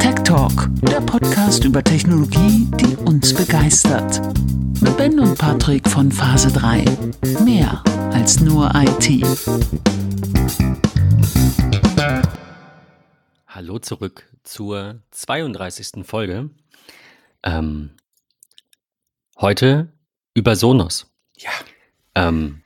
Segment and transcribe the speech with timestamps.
[0.00, 4.20] Tech Talk, der Podcast über Technologie, die uns begeistert.
[4.80, 6.84] Mit Ben und Patrick von Phase 3.
[7.44, 7.82] Mehr
[8.12, 9.24] als nur IT.
[13.46, 16.04] Hallo zurück zur 32.
[16.04, 16.50] Folge.
[17.44, 17.90] Ähm,
[19.38, 19.92] heute
[20.34, 21.06] über Sonos.
[21.36, 21.50] Ja.
[22.16, 22.62] Ähm,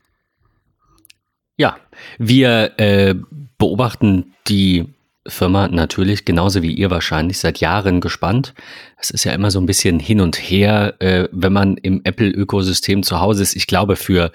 [1.57, 1.77] ja,
[2.19, 3.15] wir äh,
[3.59, 4.95] beobachten die
[5.27, 8.55] Firma natürlich genauso wie ihr wahrscheinlich seit Jahren gespannt.
[8.99, 13.03] Es ist ja immer so ein bisschen hin und her, äh, wenn man im Apple-Ökosystem
[13.03, 13.55] zu Hause ist.
[13.55, 14.33] Ich glaube, für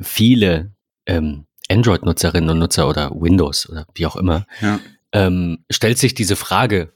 [0.00, 0.72] viele
[1.06, 4.78] ähm, Android-Nutzerinnen und Nutzer oder Windows oder wie auch immer, Ja.
[5.12, 6.92] ähm, stellt sich diese Frage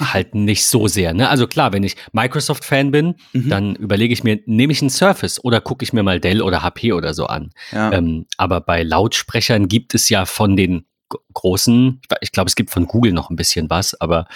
[0.00, 1.14] halt nicht so sehr.
[1.14, 1.28] Ne?
[1.28, 3.48] Also klar, wenn ich Microsoft-Fan bin, Mhm.
[3.48, 6.62] dann überlege ich mir, nehme ich einen Surface oder gucke ich mir mal Dell oder
[6.62, 7.50] HP oder so an.
[7.72, 7.92] Ja.
[7.92, 10.86] Ähm, aber bei Lautsprechern gibt es ja von den
[11.34, 14.26] großen, ich, glaube, es gibt von Google noch ein bisschen was, aber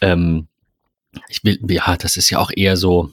[0.00, 0.46] ähm,
[1.28, 3.10] ich will, ja, das ist ja auch eher so,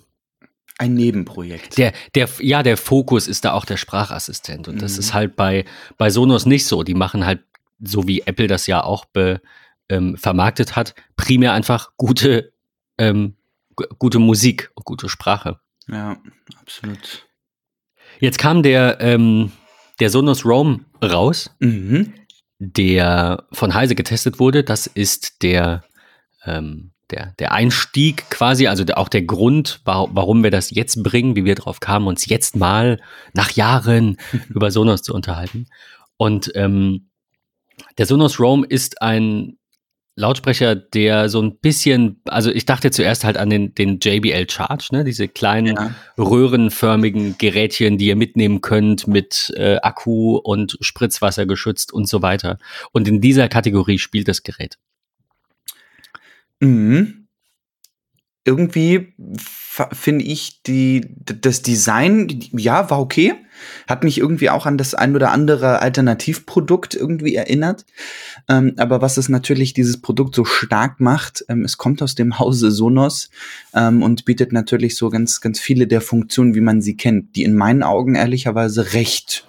[0.77, 1.77] Ein Nebenprojekt.
[1.77, 4.67] der, der, ja, der Fokus ist da auch der Sprachassistent.
[4.67, 4.99] Und das Mhm.
[4.99, 5.65] ist halt bei,
[5.97, 6.83] bei Sonos nicht so.
[6.83, 7.41] Die machen halt,
[7.81, 9.41] so wie Apple das ja auch be,
[9.89, 12.53] ähm, vermarktet hat, primär einfach gute,
[12.97, 13.35] ähm,
[13.75, 15.59] gu- gute Musik und gute Sprache.
[15.87, 16.17] ja,
[16.59, 17.25] absolut.
[18.19, 19.51] Jetzt kam der, ähm,
[19.99, 22.13] der Sonos Roam raus, Mhm.
[22.59, 24.63] der von Heise getestet wurde.
[24.63, 25.83] Das ist der,
[26.45, 31.35] ähm, der, der Einstieg quasi, also auch der Grund, wa warum wir das jetzt bringen,
[31.35, 32.99] wie wir drauf kamen, uns jetzt mal
[33.33, 34.17] nach Jahren
[34.49, 35.67] über Sonos zu unterhalten.
[36.17, 37.09] Und ähm,
[37.97, 39.57] der Sonos Roam ist ein
[40.17, 44.87] Lautsprecher, der so ein bisschen, also ich dachte zuerst halt an den, den JBL Charge,
[44.91, 45.93] ne, diese kleinen Ja.
[46.17, 52.57] röhrenförmigen Gerätchen, die ihr mitnehmen könnt mit äh, Akku und Spritzwasser geschützt und so weiter.
[52.93, 54.77] Und in dieser Kategorie spielt das Gerät.
[56.61, 57.24] Mhm.
[58.45, 59.13] Irgendwie
[59.91, 63.33] finde ich die, das Design, ja, war okay.
[63.87, 67.85] Hat mich irgendwie auch an das ein oder andere Alternativprodukt irgendwie erinnert.
[68.47, 72.37] Ähm, aber was es natürlich dieses Produkt so stark macht, ähm, es kommt aus dem
[72.37, 73.29] Hause Sonos
[73.73, 77.43] ähm, und bietet natürlich so ganz, ganz viele der Funktionen, wie man sie kennt, die
[77.43, 79.47] in meinen Augen ehrlicherweise recht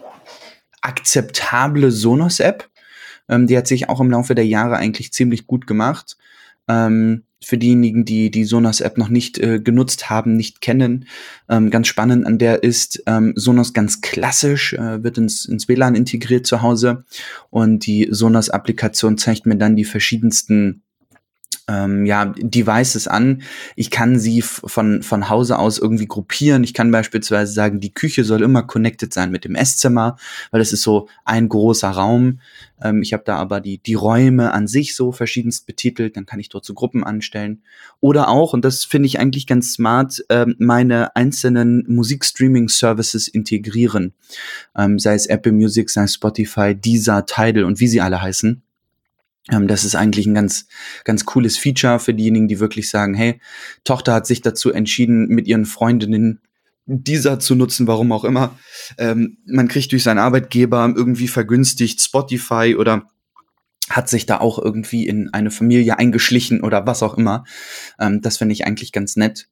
[0.80, 2.68] akzeptable Sonos-App.
[3.28, 6.16] Ähm, die hat sich auch im Laufe der Jahre eigentlich ziemlich gut gemacht.
[6.68, 11.06] Ähm, für diejenigen, die die Sonos-App noch nicht äh, genutzt haben, nicht kennen,
[11.48, 15.94] ähm, ganz spannend an der ist ähm, Sonos ganz klassisch, äh, wird ins, ins WLAN
[15.94, 17.04] integriert zu Hause.
[17.50, 20.82] Und die Sonos-Applikation zeigt mir dann die verschiedensten
[21.68, 23.42] ähm, ja, Devices an.
[23.74, 26.62] Ich kann sie von, von Hause aus irgendwie gruppieren.
[26.62, 30.16] Ich kann beispielsweise sagen, die Küche soll immer connected sein mit dem Esszimmer,
[30.50, 32.40] weil das ist so ein großer Raum.
[32.80, 36.16] Ähm, ich habe da aber die, die Räume an sich so verschiedenst betitelt.
[36.16, 37.62] Dann kann ich dort so Gruppen anstellen.
[38.00, 44.14] Oder auch, und das finde ich eigentlich ganz smart, ähm, meine einzelnen Musikstreaming-Services integrieren.
[44.76, 48.62] Ähm, sei es Apple Music, sei es Spotify, Deezer, Tidal und wie sie alle heißen.
[49.50, 50.66] Ähm, das ist eigentlich ein ganz,
[51.04, 53.40] ganz cooles Feature für diejenigen, die wirklich sagen, hey,
[53.84, 56.40] Tochter hat sich dazu entschieden, mit ihren Freundinnen
[56.86, 58.58] dieser zu nutzen, warum auch immer.
[58.98, 63.08] Ähm, man kriegt durch seinen Arbeitgeber irgendwie vergünstigt Spotify oder
[63.90, 67.44] hat sich da auch irgendwie in eine Familie eingeschlichen oder was auch immer.
[68.00, 69.48] Ähm, das finde ich eigentlich ganz nett.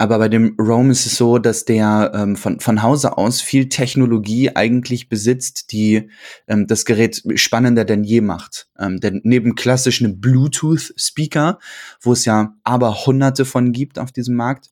[0.00, 3.68] Aber bei dem Roam ist es so, dass der ähm, von, von Hause aus viel
[3.68, 6.08] Technologie eigentlich besitzt, die
[6.46, 8.68] ähm, das Gerät spannender denn je macht.
[8.78, 11.58] Ähm, denn neben klassischen Bluetooth-Speaker,
[12.00, 14.70] wo es ja aber hunderte von gibt auf diesem Markt,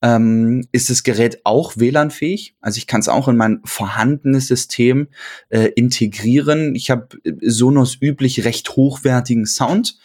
[0.00, 2.56] ähm, ist das Gerät auch WLAN-fähig.
[2.62, 5.08] Also ich kann es auch in mein vorhandenes System
[5.50, 6.74] äh, integrieren.
[6.74, 7.08] Ich habe
[7.42, 9.98] Sonos üblich recht hochwertigen Sound.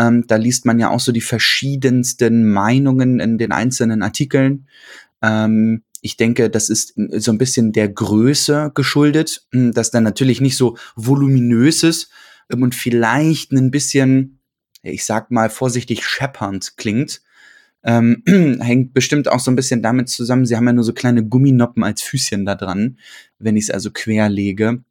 [0.00, 4.66] Ähm, da liest man ja auch so die verschiedensten Meinungen in den einzelnen Artikeln.
[5.20, 10.40] Ähm, ich denke, das ist so ein bisschen der Größe geschuldet, mh, dass dann natürlich
[10.40, 12.10] nicht so voluminös ist
[12.50, 14.40] ähm, und vielleicht ein bisschen,
[14.82, 17.20] ich sag mal vorsichtig, scheppernd klingt.
[17.82, 18.22] Ähm,
[18.60, 21.84] hängt bestimmt auch so ein bisschen damit zusammen, sie haben ja nur so kleine Gumminoppen
[21.84, 22.98] als Füßchen da dran,
[23.38, 24.82] wenn ich es also quer lege.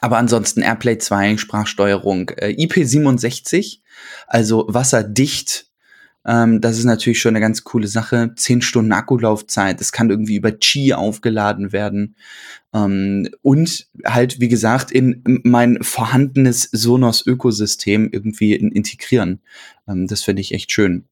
[0.00, 3.80] Aber ansonsten AirPlay 2, Sprachsteuerung, äh, IP67,
[4.26, 5.66] also wasserdicht.
[6.26, 8.32] Ähm, das ist natürlich schon eine ganz coole Sache.
[8.36, 9.80] Zehn Stunden Akkulaufzeit.
[9.80, 12.16] Es kann irgendwie über Qi aufgeladen werden.
[12.72, 19.40] Ähm, und halt, wie gesagt, in mein vorhandenes Sonos-Ökosystem irgendwie in, integrieren.
[19.86, 21.04] Ähm, das finde ich echt schön.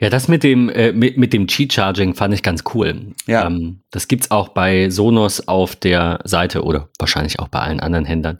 [0.00, 3.14] Ja, das mit dem, äh, mit, mit dem Cheat-Charging fand ich ganz cool.
[3.26, 3.46] Ja.
[3.46, 8.04] Ähm, das gibt's auch bei Sonos auf der Seite oder wahrscheinlich auch bei allen anderen
[8.04, 8.38] Händlern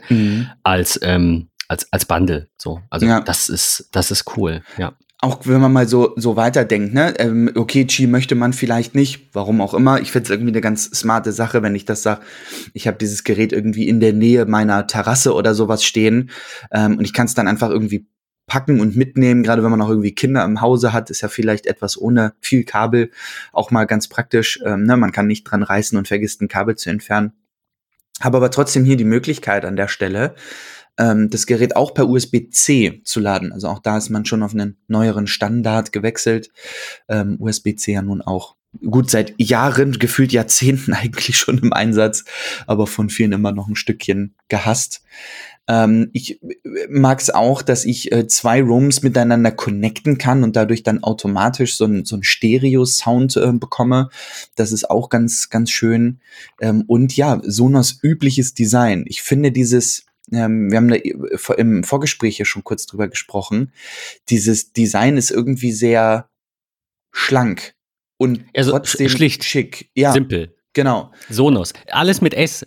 [0.62, 2.48] als, ähm, als, als Bundle.
[2.56, 2.80] So.
[2.90, 3.20] Also Ja.
[3.20, 4.62] das ist, das ist cool.
[4.78, 4.92] Ja.
[5.20, 7.12] auch wenn man mal so, so weiterdenkt, ne?
[7.18, 10.00] Ähm, okay, Qi möchte man vielleicht nicht, warum auch immer.
[10.00, 12.20] Ich finde es irgendwie eine ganz smarte Sache, wenn ich das sage.
[12.72, 16.30] Ich habe dieses Gerät irgendwie in der Nähe meiner Terrasse oder sowas stehen
[16.70, 18.06] ähm, und ich kann es dann einfach irgendwie
[18.48, 21.66] packen und mitnehmen, gerade wenn man noch irgendwie Kinder im Hause hat, ist ja vielleicht
[21.66, 23.12] etwas ohne viel Kabel
[23.52, 24.60] auch mal ganz praktisch.
[24.64, 24.96] Ähm, ne?
[24.96, 27.32] Man kann nicht dran reißen und vergisst ein Kabel zu entfernen.
[28.20, 30.34] Habe aber trotzdem hier die Möglichkeit an der Stelle,
[30.98, 33.52] ähm, das Gerät auch per USB-C zu laden.
[33.52, 36.50] Also auch da ist man schon auf einen neueren Standard gewechselt.
[37.08, 38.56] Ähm, USB-C ja nun auch
[38.90, 42.24] gut seit Jahren, gefühlt Jahrzehnten eigentlich schon im Einsatz,
[42.66, 45.02] aber von vielen immer noch ein Stückchen gehasst.
[45.68, 46.40] Ähm, ich
[46.88, 51.76] mag es auch, dass ich äh, zwei Rooms miteinander connecten kann und dadurch dann automatisch
[51.76, 54.08] so ein, so ein Stereo-Sound äh, bekomme.
[54.56, 56.20] Das ist auch ganz, ganz schön.
[56.60, 59.04] Ähm, und ja, Sonos übliches Design.
[59.06, 60.96] Ich finde dieses, ähm, wir haben da
[61.56, 63.72] im Vorgespräch ja schon kurz drüber gesprochen,
[64.30, 66.30] dieses Design ist irgendwie sehr
[67.12, 67.74] schlank
[68.16, 69.44] und Also trotzdem schlicht.
[69.44, 69.90] schick.
[69.94, 70.54] Ja, Simpel.
[70.72, 71.12] genau.
[71.28, 71.72] Sonos.
[71.90, 72.64] Alles mit S.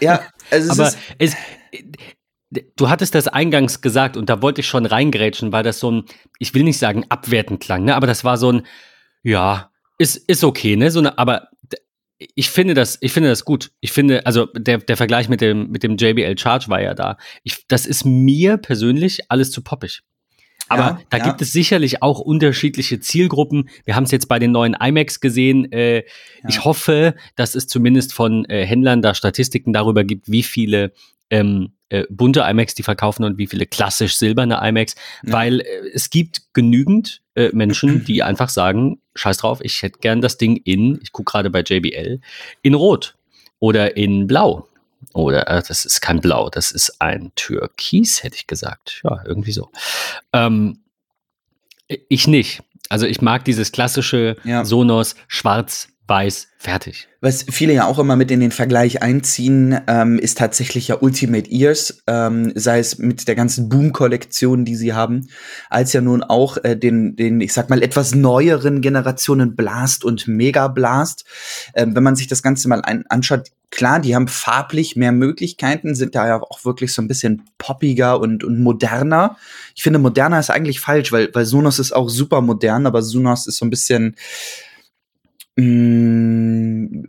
[0.00, 1.34] Ja, also es Aber ist, es,
[2.50, 6.04] du hattest das eingangs gesagt und da wollte ich schon reingrätschen, weil das so ein,
[6.38, 7.96] ich will nicht sagen abwertend klang, ne?
[7.96, 8.66] aber das war so ein,
[9.22, 10.90] ja, ist, ist okay, ne?
[10.90, 11.48] So eine, aber
[12.34, 13.72] ich finde das, ich finde das gut.
[13.80, 17.18] Ich finde, also der, der Vergleich mit dem, mit dem JBL Charge war ja da.
[17.42, 20.02] Ich, das ist mir persönlich alles zu poppig.
[20.68, 21.24] Aber Ja, da ja.
[21.24, 23.68] gibt es sicherlich auch unterschiedliche Zielgruppen.
[23.84, 25.70] Wir haben es jetzt bei den neuen iMacs gesehen.
[25.72, 26.04] Äh,
[26.48, 30.92] Ich hoffe, dass es zumindest von äh, Händlern da Statistiken darüber gibt, wie viele
[31.30, 34.94] ähm, äh, bunte iMacs die verkaufen und wie viele klassisch silberne iMacs,
[35.24, 35.32] Ja.
[35.34, 40.20] weil äh, es gibt genügend äh, Menschen, die einfach sagen, scheiß drauf, ich hätte gern
[40.20, 42.20] das Ding in, ich gucke gerade bei JBL,
[42.62, 43.14] in Rot
[43.60, 44.68] oder in Blau.
[45.12, 49.00] Oder äh, das ist kein Blau, das ist ein Türkis, hätte ich gesagt.
[49.04, 49.70] Ja, irgendwie so.
[50.32, 50.80] Ähm,
[52.08, 52.62] ich nicht.
[52.88, 54.64] Also ich mag dieses klassische Ja.
[54.64, 57.08] Sonos schwarz, weiß, fertig.
[57.20, 61.50] Was viele ja auch immer mit in den Vergleich einziehen, ähm, ist tatsächlich ja Ultimate
[61.50, 65.28] Ears, ähm, sei es mit der ganzen Boom-Kollektion, die sie haben,
[65.68, 70.28] als ja nun auch äh, den, den, ich sag mal, etwas neueren Generationen Blast und
[70.28, 71.24] Mega Blast.
[71.74, 76.14] Ähm, wenn man sich das Ganze mal anschaut, klar, die haben farblich mehr Möglichkeiten, sind
[76.14, 79.36] da ja auch wirklich so ein bisschen poppiger und, und moderner.
[79.74, 83.46] Ich finde, moderner ist eigentlich falsch, weil, weil Sonos ist auch super modern, aber Sonos
[83.46, 84.14] ist so ein bisschen
[85.56, 87.04] mh,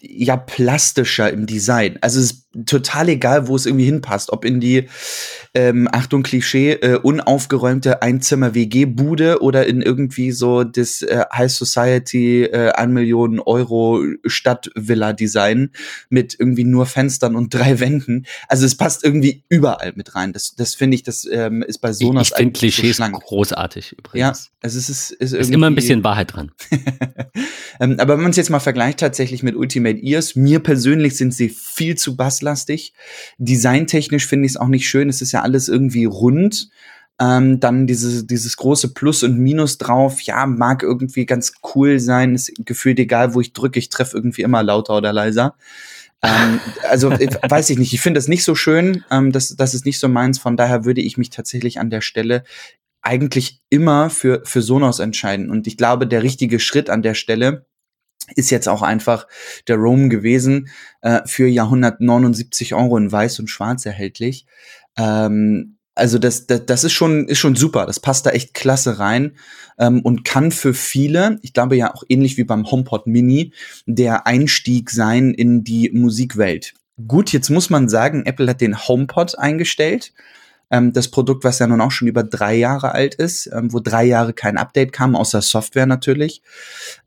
[0.00, 1.98] ja plastischer im Design.
[2.00, 4.88] Also es total egal, wo es irgendwie hinpasst, ob in die
[5.54, 11.52] ähm, Achtung Klischee äh, unaufgeräumte Einzimmer WG Bude oder in irgendwie so das äh, High
[11.52, 15.70] Society äh, 1 Million Euro Stadtvilla Design
[16.08, 18.26] mit irgendwie nur Fenstern und drei Wänden.
[18.48, 20.32] Also es passt irgendwie überall mit rein.
[20.32, 22.96] Das das finde ich, das ähm, ist bei Ich, Sonos ich finde eigentlich so Klischees
[22.96, 23.20] schlank.
[23.22, 24.50] großartig Ja, übrigens.
[24.60, 26.52] also es ist, ist, ist immer ein bisschen Wahrheit dran.
[27.80, 31.34] ähm, aber wenn man es jetzt mal vergleicht tatsächlich mit Ultimate Ears, mir persönlich sind
[31.34, 32.16] sie viel zu
[32.46, 32.92] basslastig.
[33.38, 35.08] Designtechnisch finde ich es auch nicht schön.
[35.08, 36.70] Es ist ja alles irgendwie rund.
[37.18, 42.34] Ähm, dann dieses, dieses große Plus und Minus drauf, ja, mag irgendwie ganz cool sein.
[42.34, 45.56] Ist gefühlt egal, wo ich drücke, ich treffe irgendwie immer lauter oder leiser.
[46.22, 47.10] ähm, also
[47.48, 49.04] weiß ich nicht, ich finde das nicht so schön.
[49.10, 50.38] Ähm, das, das ist nicht so meins.
[50.38, 52.44] Von daher würde ich mich tatsächlich an der Stelle
[53.02, 55.50] eigentlich immer für, für Sonos entscheiden.
[55.50, 57.66] Und ich glaube, der richtige Schritt an der Stelle
[58.34, 59.26] ist jetzt auch einfach
[59.68, 60.68] der Roam gewesen,
[61.02, 64.46] äh, für ja 179 Euro in Weiß und Schwarz erhältlich.
[64.96, 67.86] Ähm, also das, das, das ist schon, ist schon super.
[67.86, 69.32] Das passt da echt klasse rein
[69.78, 73.52] ähm, und kann für viele, ich glaube ja auch ähnlich wie beim HomePod Mini,
[73.86, 76.74] der Einstieg sein in die Musikwelt.
[77.08, 80.12] Gut, jetzt muss man sagen, Apple hat den HomePod eingestellt.
[80.70, 83.78] Ähm, das Produkt, was ja nun auch schon über drei Jahre alt ist, ähm, wo
[83.78, 86.42] drei Jahre kein Update kam, außer Software natürlich.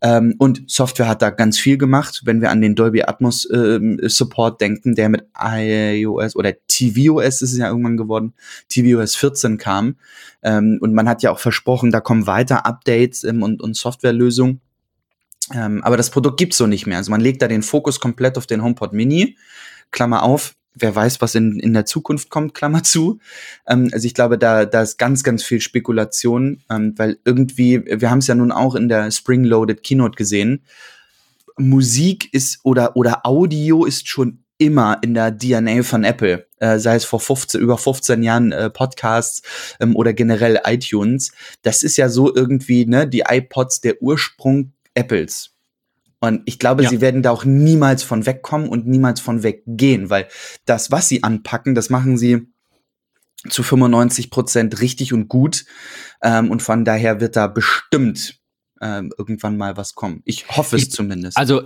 [0.01, 3.99] Ähm, und Software hat da ganz viel gemacht, wenn wir an den Dolby Atmos ähm,
[4.01, 8.33] Support denken, der mit iOS oder tvOS ist es ja irgendwann geworden,
[8.69, 9.97] tvOS 14 kam.
[10.41, 14.61] Ähm, und man hat ja auch versprochen, da kommen weiter Updates ähm, und, und Softwarelösungen.
[15.53, 16.97] Ähm, aber das Produkt gibt's so nicht mehr.
[16.97, 19.37] Also man legt da den Fokus komplett auf den HomePod Mini.
[19.91, 23.19] Klammer auf, wer weiß, was in, in der Zukunft kommt, Klammer zu.
[23.67, 28.09] Ähm, also ich glaube, da, da ist ganz, ganz viel Spekulation, ähm, weil irgendwie, wir
[28.09, 30.63] haben es ja nun auch in der Spring-Loaded Keynote gesehen,
[31.57, 36.95] Musik ist oder, oder Audio ist schon immer in der DNA von Apple, äh, sei
[36.95, 39.41] es vor 15, über 15 Jahren äh, Podcasts
[39.79, 41.31] ähm, oder generell iTunes.
[41.61, 45.51] Das ist ja so irgendwie, ne, die iPods der Ursprung Apples.
[46.19, 46.89] Und ich glaube, ja.
[46.89, 50.27] sie werden da auch niemals von wegkommen und niemals von weggehen, weil
[50.65, 52.47] das, was sie anpacken, das machen sie
[53.47, 55.65] zu 95 Prozent richtig und gut.
[56.21, 58.39] Ähm, und von daher wird da bestimmt
[58.81, 60.21] ähm, irgendwann mal was kommen.
[60.25, 61.37] Ich hoffe es ich, zumindest.
[61.37, 61.61] Also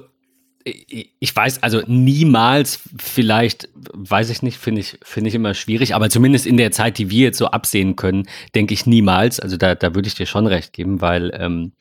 [0.65, 6.09] ich weiß, also niemals, vielleicht, weiß ich nicht, finde ich, finde ich immer schwierig, aber
[6.09, 9.39] zumindest in der Zeit, die wir jetzt so absehen können, denke ich niemals.
[9.39, 11.73] Also da, da würde ich dir schon recht geben, weil ähm,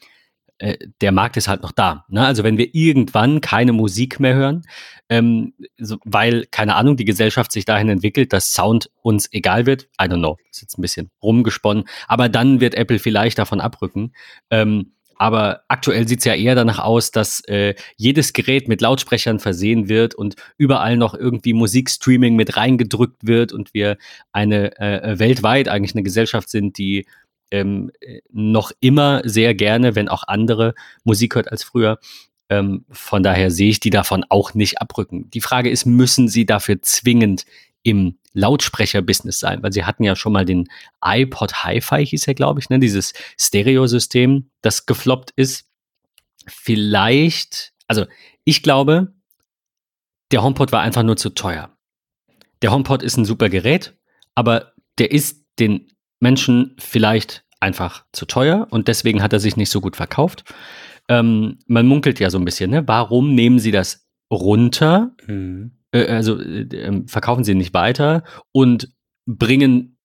[0.62, 2.04] äh, der Markt ist halt noch da.
[2.08, 2.24] Ne?
[2.24, 4.62] Also wenn wir irgendwann keine Musik mehr hören,
[5.08, 9.88] ähm, so, weil, keine Ahnung, die Gesellschaft sich dahin entwickelt, dass Sound uns egal wird,
[10.00, 14.12] I don't know, ist jetzt ein bisschen rumgesponnen, aber dann wird Apple vielleicht davon abrücken.
[14.50, 19.38] Ähm, aber aktuell sieht es ja eher danach aus, dass äh, jedes Gerät mit Lautsprechern
[19.38, 23.98] versehen wird und überall noch irgendwie Musikstreaming mit reingedrückt wird und wir
[24.32, 27.06] eine äh, weltweit eigentlich eine Gesellschaft sind, die
[27.52, 27.92] ähm,
[28.32, 31.98] noch immer sehr gerne, wenn auch andere Musik hört als früher.
[32.48, 35.30] Ähm, von daher sehe ich die davon auch nicht abrücken.
[35.30, 37.44] Die Frage ist, müssen sie dafür zwingend
[37.82, 40.68] im Lautsprecher-Business sein, weil sie hatten ja schon mal den
[41.04, 42.78] iPod Hi-Fi, hieß er, glaube ich, ne?
[42.78, 45.68] dieses Stereo-System, das gefloppt ist.
[46.46, 48.06] Vielleicht, also
[48.44, 49.12] ich glaube,
[50.30, 51.76] der HomePod war einfach nur zu teuer.
[52.62, 53.94] Der HomePod ist ein super Gerät,
[54.34, 55.91] aber der ist den
[56.22, 60.44] Menschen vielleicht einfach zu teuer und deswegen hat er sich nicht so gut verkauft.
[61.08, 62.86] Ähm, man munkelt ja so ein bisschen, ne?
[62.86, 65.14] Warum nehmen sie das runter?
[65.26, 68.88] Mhm äh, also äh, ähm, verkaufen sie nicht weiter und
[69.26, 69.98] bringen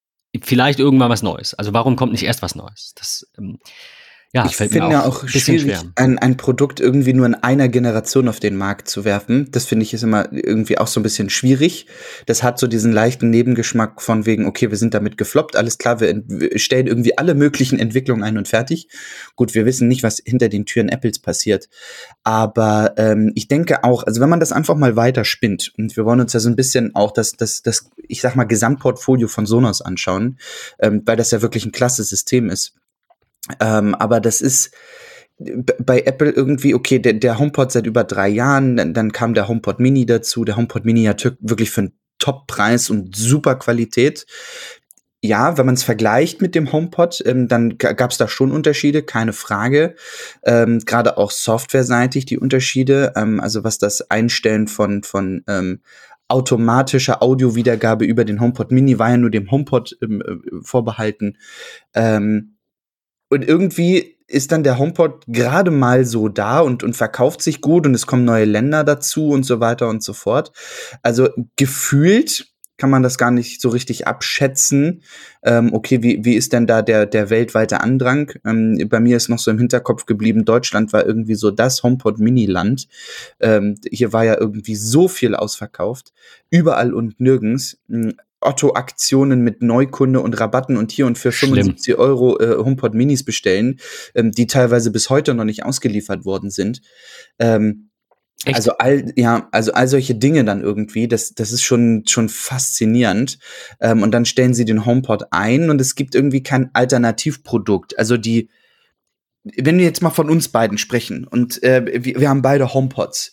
[0.44, 1.54] vielleicht irgendwann was Neues.
[1.56, 2.94] Also warum kommt nicht erst was Neues?
[2.96, 3.60] Das ähm,
[4.38, 8.40] ja, ich finde ja auch schwierig, ein, ein Produkt irgendwie nur in einer Generation auf
[8.40, 9.50] den Markt zu werfen.
[9.52, 11.88] Das finde ich ist immer irgendwie auch so ein bisschen schwierig.
[12.28, 16.00] Das hat so diesen leichten Nebengeschmack von wegen, okay, wir sind damit gefloppt, alles klar,
[16.00, 18.90] wir, wir stellen irgendwie alle möglichen Entwicklungen ein und fertig.
[19.36, 21.68] Gut, wir wissen nicht, was hinter den Türen Apples passiert.
[22.24, 26.06] Aber ähm, ich denke auch, also wenn man das einfach mal weiter spinnt, und wir
[26.06, 29.46] wollen uns ja so ein bisschen auch das, das, das ich sag mal, Gesamtportfolio von
[29.46, 30.38] Sonos anschauen,
[30.80, 32.74] ähm, weil das ja wirklich ein klasse System ist
[33.60, 34.72] ähm, aber das ist
[35.40, 39.48] bei Apple irgendwie, okay, der, der HomePod seit über drei Jahren, dann, dann kam der
[39.48, 40.44] HomePod Mini dazu.
[40.44, 44.26] Der HomePod Mini hat wirklich für einen Top-Preis und super Qualität.
[45.22, 49.04] Ja, wenn man es vergleicht mit dem HomePod, ähm, dann gab es da schon Unterschiede,
[49.04, 49.96] keine Frage.
[50.44, 55.82] Ähm, Gerade auch softwareseitig die Unterschiede, ähm, also was das Einstellen von, von ähm,
[56.28, 61.38] automatischer Audiowiedergabe über den HomePod Mini war ja nur dem HomePod ähm, äh, vorbehalten.
[61.94, 62.57] Ähm,
[63.30, 67.86] und irgendwie ist dann der HomePod gerade mal so da und, und verkauft sich gut
[67.86, 70.52] und es kommen neue Länder dazu und so weiter und so fort.
[71.02, 75.02] Also gefühlt kann man das gar nicht so richtig abschätzen.
[75.44, 78.32] Ähm, okay, wie, wie ist denn da der, der weltweite Andrang?
[78.46, 82.20] Ähm, bei mir ist noch so im Hinterkopf geblieben, Deutschland war irgendwie so das HomePod
[82.20, 82.88] Mini-Land.
[83.40, 86.14] Ähm, hier war ja irgendwie so viel ausverkauft.
[86.50, 87.78] Überall und nirgends.
[87.90, 91.56] Hm, Otto-Aktionen mit Neukunde und Rabatten und hier und für Schlimm.
[91.56, 93.80] 75 Euro äh, HomePod Minis bestellen,
[94.14, 96.82] ähm, die teilweise bis heute noch nicht ausgeliefert worden sind.
[97.40, 97.87] Ähm,
[98.46, 103.40] also all, ja, also all solche Dinge dann irgendwie, das, das ist schon, schon faszinierend.
[103.82, 107.98] Ähm, und dann stellen sie den HomePod ein und es gibt irgendwie kein Alternativprodukt.
[107.98, 108.50] Also die,
[109.44, 113.32] wenn wir jetzt mal von uns beiden sprechen und äh, wir, wir haben beide HomePods,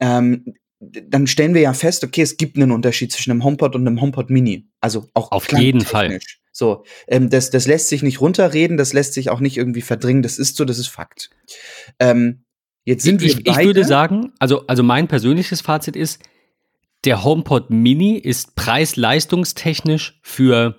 [0.00, 3.86] ähm, dann stellen wir ja fest, okay, es gibt einen Unterschied zwischen einem HomePod und
[3.86, 4.68] einem HomePod Mini.
[4.80, 6.18] Also auch auf jeden Fall.
[6.50, 10.22] So, ähm, das, das lässt sich nicht runterreden, das lässt sich auch nicht irgendwie verdringen.
[10.22, 11.30] Das ist so, das ist Fakt.
[11.98, 12.44] Ähm,
[12.84, 13.60] jetzt sind ich, wir beide.
[13.60, 16.20] Ich würde sagen, also, also mein persönliches Fazit ist,
[17.04, 20.76] der HomePod Mini ist preis-leistungstechnisch für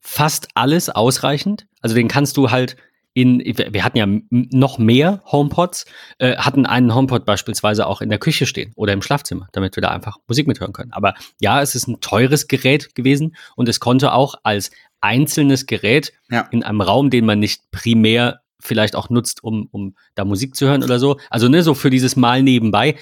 [0.00, 1.66] fast alles ausreichend.
[1.80, 2.76] Also den kannst du halt
[3.12, 5.86] in, wir hatten ja noch mehr HomePods,
[6.18, 9.80] äh, hatten einen HomePod beispielsweise auch in der Küche stehen oder im Schlafzimmer, damit wir
[9.80, 10.92] da einfach Musik mithören können.
[10.92, 14.70] Aber ja, es ist ein teures Gerät gewesen und es konnte auch als
[15.00, 16.46] einzelnes Gerät ja.
[16.50, 20.66] in einem Raum, den man nicht primär vielleicht auch nutzt, um, um da Musik zu
[20.66, 21.18] hören oder so.
[21.30, 22.96] Also ne, so für dieses Mal nebenbei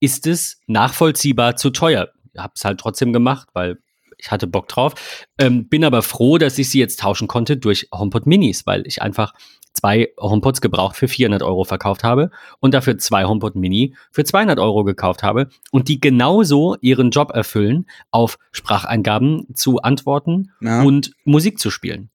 [0.00, 2.08] ist es nachvollziehbar zu teuer.
[2.32, 3.78] Ich habe es halt trotzdem gemacht, weil
[4.18, 5.26] ich hatte Bock drauf.
[5.38, 9.02] Ähm, bin aber froh, dass ich sie jetzt tauschen konnte durch HomePod Minis, weil ich
[9.02, 9.32] einfach
[9.72, 14.58] zwei HomePods gebraucht für 400 Euro verkauft habe und dafür zwei HomePod Mini für 200
[14.58, 20.82] Euro gekauft habe und die genauso ihren Job erfüllen, auf Spracheingaben zu antworten ja.
[20.82, 22.10] und Musik zu spielen.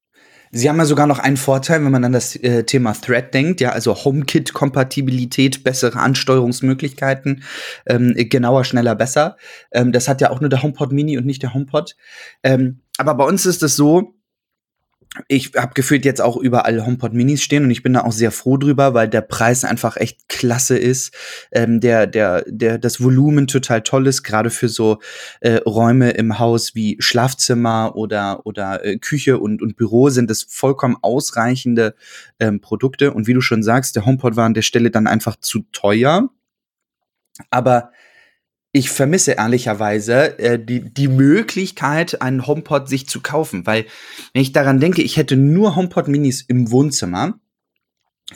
[0.57, 3.59] Sie haben ja sogar noch einen Vorteil, wenn man an das äh, Thema Thread denkt,
[3.59, 7.43] ja, also HomeKit-Kompatibilität, bessere Ansteuerungsmöglichkeiten,
[7.85, 9.35] ähm, genauer, schneller, besser.
[9.71, 11.97] Ähm, das hat ja auch nur der HomePod Mini und nicht der HomePod.
[12.41, 14.15] Ähm, aber bei uns ist es so,
[15.27, 18.31] ich habe gefühlt jetzt auch überall HomePod Minis stehen und ich bin da auch sehr
[18.31, 21.13] froh drüber, weil der Preis einfach echt klasse ist,
[21.51, 25.00] ähm, der der der das Volumen total toll ist, gerade für so
[25.41, 30.43] äh, Räume im Haus wie Schlafzimmer oder oder äh, Küche und und Büro sind das
[30.43, 31.95] vollkommen ausreichende
[32.39, 33.13] ähm, Produkte.
[33.13, 36.29] Und wie du schon sagst, der HomePod war an der Stelle dann einfach zu teuer,
[37.50, 37.91] aber
[38.75, 43.86] ich vermisse ehrlicherweise äh, die, die Möglichkeit, einen HomePod sich zu kaufen, weil
[44.34, 47.39] wenn ich daran denke, ich hätte nur HomePod Minis im Wohnzimmer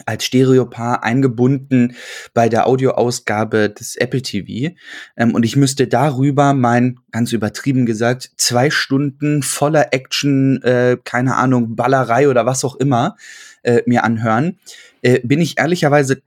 [0.05, 1.98] als Stereopaar eingebunden
[2.34, 4.74] bei der Audioausgabe des Apple TV
[5.17, 11.36] ähm, und ich müsste darüber mein, ganz übertrieben gesagt, zwei Stunden voller Action, äh, keine
[11.36, 13.17] Ahnung, Ballerei oder was auch immer
[13.63, 14.58] äh, mir anhören,
[15.01, 16.22] äh, bin ich ehrlicherweise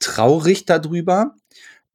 [0.00, 1.34] traurig darüber,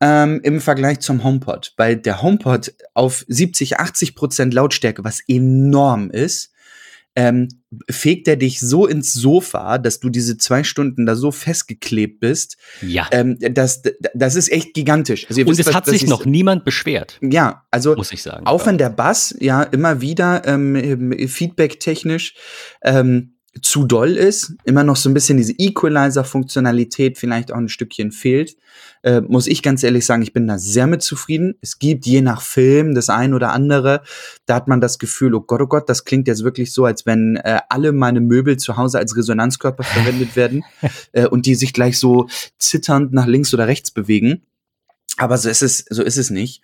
[0.03, 1.73] ähm, im Vergleich zum HomePod.
[1.77, 6.51] Weil der HomePod auf 70, 80 Prozent Lautstärke, was enorm ist,
[7.15, 7.47] ähm,
[7.89, 12.57] fegt er dich so ins Sofa, dass du diese zwei Stunden da so festgeklebt bist.
[12.81, 13.07] Ja.
[13.11, 13.83] Ähm, das,
[14.13, 15.27] das ist echt gigantisch.
[15.29, 17.19] Also Und wisst, es was, hat sich noch niemand beschwert.
[17.21, 18.45] Ja, also muss ich sagen.
[18.45, 22.33] Auch wenn der Bass ja immer wieder ähm, feedback-technisch
[22.83, 28.11] ähm, zu doll ist, immer noch so ein bisschen diese Equalizer-Funktionalität vielleicht auch ein Stückchen
[28.11, 28.57] fehlt,
[29.03, 31.55] äh, muss ich ganz ehrlich sagen, ich bin da sehr mit zufrieden.
[31.61, 34.01] Es gibt je nach Film das ein oder andere,
[34.47, 37.05] da hat man das Gefühl, oh Gott, oh Gott, das klingt jetzt wirklich so, als
[37.05, 40.63] wenn äh, alle meine Möbel zu Hause als Resonanzkörper verwendet werden
[41.11, 44.41] äh, und die sich gleich so zitternd nach links oder rechts bewegen.
[45.17, 46.63] Aber so ist es, so ist es nicht.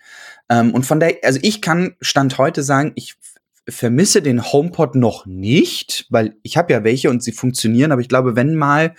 [0.49, 3.15] Ähm, und von der, also ich kann Stand heute sagen, ich
[3.69, 8.09] vermisse den HomePod noch nicht, weil ich habe ja welche und sie funktionieren, aber ich
[8.09, 8.93] glaube, wenn mal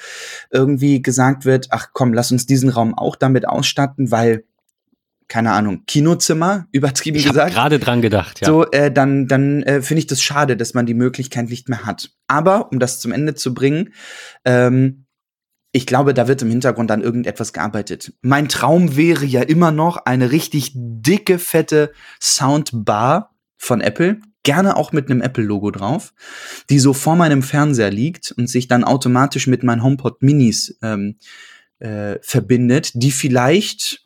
[0.51, 4.45] irgendwie gesagt wird, ach komm, lass uns diesen Raum auch damit ausstatten, weil
[5.31, 7.55] keine Ahnung, Kinozimmer, übertrieben ich gesagt.
[7.55, 8.47] gerade dran gedacht, ja.
[8.47, 11.87] So, äh, dann, dann äh, finde ich das schade, dass man die Möglichkeit nicht mehr
[11.87, 12.11] hat.
[12.27, 13.95] Aber, um das zum Ende zu bringen,
[14.45, 15.07] ähm,
[15.73, 18.13] ich glaube, da wird im Hintergrund an irgendetwas gearbeitet.
[18.23, 24.93] Mein Traum wäre ja immer noch eine richtig dicke, fette Soundbar von Apple, gerne auch
[24.93, 26.13] mit einem Apple-Logo drauf,
[26.71, 31.17] die so vor meinem Fernseher liegt und sich dann automatisch mit meinen HomePod Minis ähm,
[31.79, 34.05] äh, verbindet, die vielleicht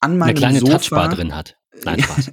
[0.00, 1.56] an meinem Eine kleine Sofa Touchbar drin hat.
[1.84, 2.32] Nein, Spaß.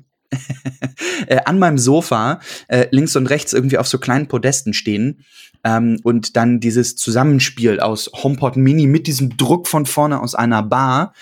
[1.28, 5.26] äh, an meinem Sofa äh, links und rechts irgendwie auf so kleinen Podesten stehen
[5.64, 10.64] ähm, und dann dieses Zusammenspiel aus HomePod Mini mit diesem Druck von vorne aus einer
[10.64, 11.14] Bar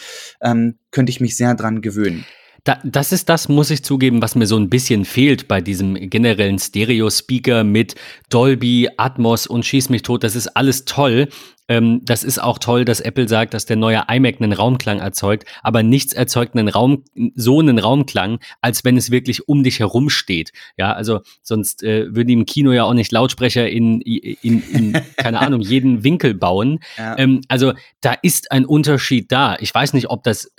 [0.42, 2.26] ähm, könnte ich mich sehr dran gewöhnen.
[2.70, 5.96] Da, das ist das, muss ich zugeben, was mir so ein bisschen fehlt bei diesem
[5.96, 7.96] generellen Stereo-Speaker mit
[8.30, 10.24] Dolby, Atmos und Schieß mich tot.
[10.24, 11.30] Das ist alles toll.
[11.68, 15.46] Ähm, das ist auch toll, dass Apple sagt, dass der neue iMac einen Raumklang erzeugt,
[15.64, 20.12] aber nichts erzeugt einen Raum, so einen Raumklang, als wenn es wirklich um dich herum
[20.12, 20.52] steht.
[20.78, 24.94] Ja, also sonst äh, würden die im Kino ja auch nicht Lautsprecher in, in, in
[25.18, 26.82] keine Ahnung, jeden Winkel bauen.
[27.00, 27.18] Ja.
[27.18, 29.58] Ähm, also da ist ein Unterschied da.
[29.60, 30.52] Ich weiß nicht, ob das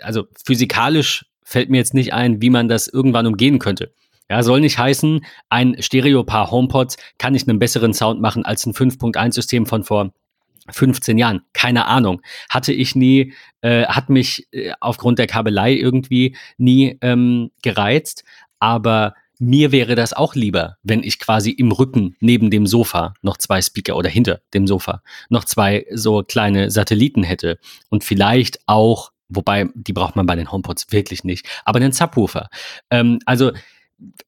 [0.00, 3.92] also physikalisch fällt mir jetzt nicht ein, wie man das irgendwann umgehen könnte.
[4.30, 8.72] Ja, soll nicht heißen, ein Stereo-Paar HomePods kann ich einen besseren Sound machen als ein
[8.72, 10.12] 5.1-System von vor
[10.70, 11.42] 15 Jahren.
[11.52, 12.22] Keine Ahnung.
[12.48, 18.24] Hatte ich nie, äh, hat mich äh, aufgrund der Kabelei irgendwie nie ähm, gereizt.
[18.58, 23.36] Aber mir wäre das auch lieber, wenn ich quasi im Rücken neben dem Sofa noch
[23.38, 27.58] zwei Speaker oder hinter dem Sofa noch zwei so kleine Satelliten hätte
[27.90, 31.46] und vielleicht auch Wobei, die braucht man bei den HomePods wirklich nicht.
[31.64, 32.48] Aber einen Subwoofer.
[32.90, 33.52] Ähm, also,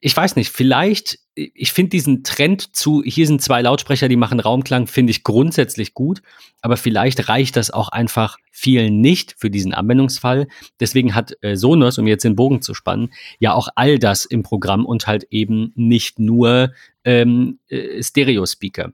[0.00, 4.40] ich weiß nicht, vielleicht, ich finde diesen Trend zu, hier sind zwei Lautsprecher, die machen
[4.40, 6.22] Raumklang, finde ich grundsätzlich gut,
[6.60, 10.46] aber vielleicht reicht das auch einfach vielen nicht für diesen Anwendungsfall.
[10.78, 14.42] Deswegen hat äh, Sonos, um jetzt den Bogen zu spannen, ja auch all das im
[14.42, 16.72] Programm und halt eben nicht nur
[17.04, 18.92] ähm, äh, Stereo-Speaker.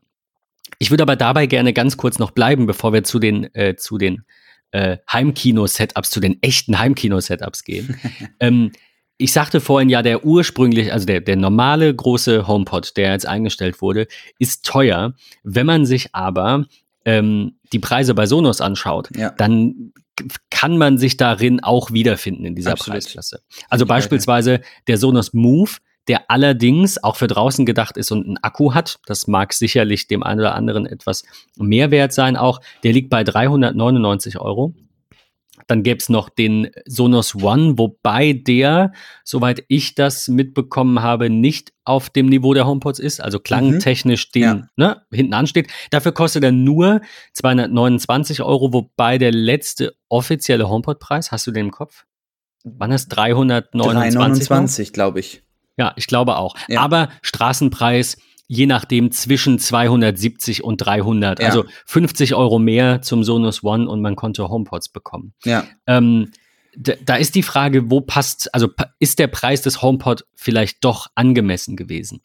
[0.78, 3.98] Ich würde aber dabei gerne ganz kurz noch bleiben, bevor wir zu den, äh, zu
[3.98, 4.24] den
[4.72, 7.98] äh, Heimkino-Setups zu den echten Heimkino-Setups gehen.
[8.40, 8.72] ähm,
[9.16, 13.82] ich sagte vorhin ja, der ursprünglich, also der, der normale große HomePod, der jetzt eingestellt
[13.82, 14.06] wurde,
[14.38, 15.14] ist teuer.
[15.42, 16.64] Wenn man sich aber
[17.04, 19.30] ähm, die Preise bei Sonos anschaut, ja.
[19.30, 19.92] dann
[20.50, 22.94] kann man sich darin auch wiederfinden in dieser Absolut.
[22.94, 23.42] Preisklasse.
[23.68, 25.72] Also beispielsweise der Sonos Move
[26.10, 28.98] der allerdings auch für draußen gedacht ist und einen Akku hat.
[29.06, 31.22] Das mag sicherlich dem einen oder anderen etwas
[31.56, 32.60] mehr wert sein auch.
[32.82, 34.74] Der liegt bei 399 Euro.
[35.68, 38.90] Dann gäbe es noch den Sonos One, wobei der,
[39.22, 44.42] soweit ich das mitbekommen habe, nicht auf dem Niveau der HomePods ist, also klangtechnisch den
[44.42, 44.66] Ja.
[44.74, 45.70] ne, hinten ansteht.
[45.90, 47.02] Dafür kostet er nur
[47.34, 52.04] 229 Euro, wobei der letzte offizielle HomePod-Preis, hast du den im Kopf?
[52.64, 53.74] Wann ist 329?
[53.74, 53.92] noch?
[53.92, 55.44] 329, glaube ich.
[55.80, 56.54] Ja, ich glaube auch.
[56.68, 56.82] Ja.
[56.82, 58.18] Aber Straßenpreis
[58.52, 61.38] je nachdem zwischen 270 und 300.
[61.38, 61.46] Ja.
[61.46, 65.32] Also 50 Euro mehr zum Sonos One und man konnte HomePods bekommen.
[65.44, 65.64] Ja.
[65.86, 66.32] Ähm,
[66.76, 71.06] da, da ist die Frage, wo passt, also ist der Preis des HomePod vielleicht doch
[71.14, 72.22] angemessen gewesen?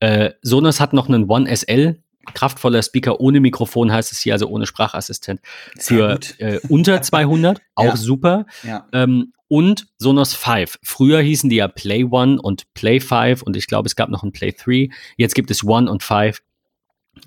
[0.00, 2.02] Äh, Sonos hat noch einen One SL,
[2.34, 5.40] kraftvoller Speaker ohne Mikrofon heißt es hier, also ohne Sprachassistent,
[5.78, 7.96] für äh, unter 200, auch Ja.
[7.96, 8.44] super.
[8.92, 10.78] Ähm, und Sonos 5.
[10.82, 14.22] Früher hießen die ja Play One und Play 5 und ich glaube, es gab noch
[14.22, 14.88] ein Play 3.
[15.16, 16.38] Jetzt gibt es One und 5.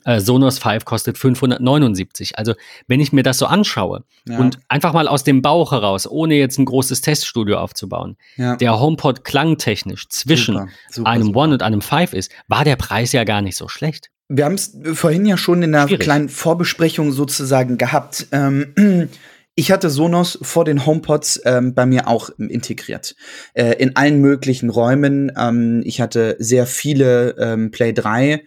[0.05, 2.37] Äh, Sonos 5 kostet 579.
[2.39, 2.53] Also,
[2.87, 4.39] wenn ich mir das so anschaue Ja.
[4.39, 8.55] und einfach mal aus dem Bauch heraus, ohne jetzt ein großes Teststudio aufzubauen, ja.
[8.55, 11.39] der HomePod klangtechnisch zwischen Super, super, einem super.
[11.39, 14.09] One und einem 5 ist, war der Preis ja gar nicht so schlecht.
[14.29, 16.03] Wir haben es vorhin ja schon in einer Schwierig.
[16.05, 18.27] kleinen Vorbesprechung sozusagen gehabt.
[18.31, 19.09] Ähm,
[19.55, 23.15] ich hatte Sonos vor den HomePods ähm, bei mir auch integriert.
[23.53, 25.31] Äh, in allen möglichen Räumen.
[25.37, 28.43] Ähm, ich hatte sehr viele ähm, Play 3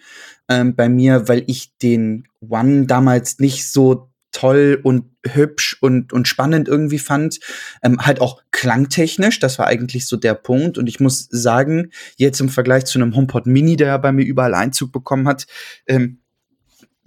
[0.49, 6.29] ähm, bei mir, weil ich den One damals nicht so toll und hübsch und, und
[6.29, 7.38] spannend irgendwie fand.
[7.83, 10.77] Ähm, halt auch klangtechnisch, das war eigentlich so der Punkt.
[10.77, 14.55] Und ich muss sagen, jetzt im Vergleich zu einem HomePod Mini, der bei mir überall
[14.55, 15.47] Einzug bekommen hat,
[15.87, 16.19] ähm,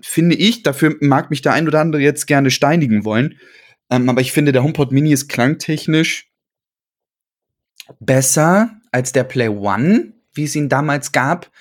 [0.01, 3.35] finde ich, dafür mag mich der ein oder andere jetzt gerne steinigen wollen,
[3.89, 6.31] ähm, aber ich finde, der HomePod Mini ist klangtechnisch
[7.99, 11.51] besser als der Play One, wie es ihn damals gab,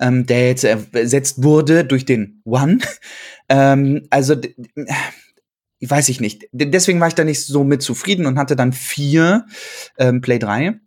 [0.00, 2.78] ähm, der jetzt ersetzt wurde durch den One.
[3.48, 4.36] ähm, also,
[5.78, 6.48] ich weiß ich nicht.
[6.52, 9.46] D- Deswegen war ich da nicht so mit zufrieden und hatte dann vier
[9.98, 10.80] ähm, Play 3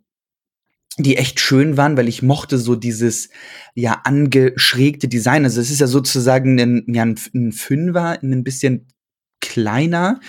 [0.98, 3.30] die echt schön waren, weil ich mochte so dieses
[3.74, 5.44] ja angeschrägte Design.
[5.44, 8.88] Also es ist ja sozusagen ein, ja, ein, Fünfer, ein bisschen
[9.42, 10.20] kleiner.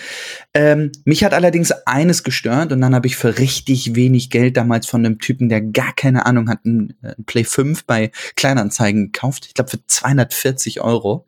[0.52, 4.86] Ähm, mich hat allerdings eines gestört und dann habe ich für richtig wenig Geld damals
[4.86, 9.46] von einem Typen, der gar keine Ahnung hat, ein, ein Play 5 bei Kleinanzeigen gekauft.
[9.46, 11.26] Ich glaube für 240 Euro.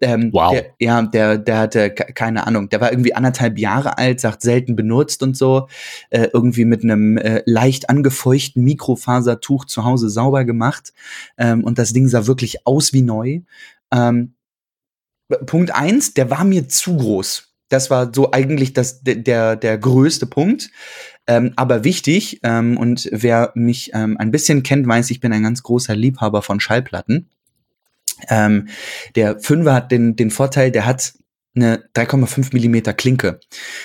[0.00, 0.52] Ähm, Wow.
[0.52, 2.68] Der, ja, der, der hatte ke- keine Ahnung.
[2.68, 5.66] Der war irgendwie anderthalb Jahre alt, sagt selten benutzt und so.
[6.10, 10.92] Äh, irgendwie mit einem äh, leicht angefeuchten Mikrofasertuch zu Hause sauber gemacht.
[11.36, 13.40] Ähm, und das Ding sah wirklich aus wie neu.
[13.92, 14.34] Ähm,
[15.28, 17.48] Punkt eins, der war mir zu groß.
[17.68, 20.70] Das war so eigentlich das, der, der, größte Punkt.
[21.26, 25.42] Ähm, aber wichtig, ähm, und wer mich ähm, ein bisschen kennt, weiß, ich bin ein
[25.42, 27.28] ganz großer Liebhaber von Schallplatten.
[28.28, 28.68] Ähm,
[29.14, 31.12] der Fünfer hat den, den Vorteil, der hat
[31.54, 33.40] eine 3,5 Millimeter Klinke.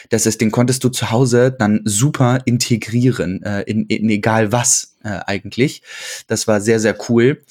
[0.10, 4.96] Das ist, den konntest du zu Hause dann super integrieren, äh, in, in egal was
[5.04, 5.82] äh, eigentlich.
[6.28, 7.44] Das war sehr, sehr cool.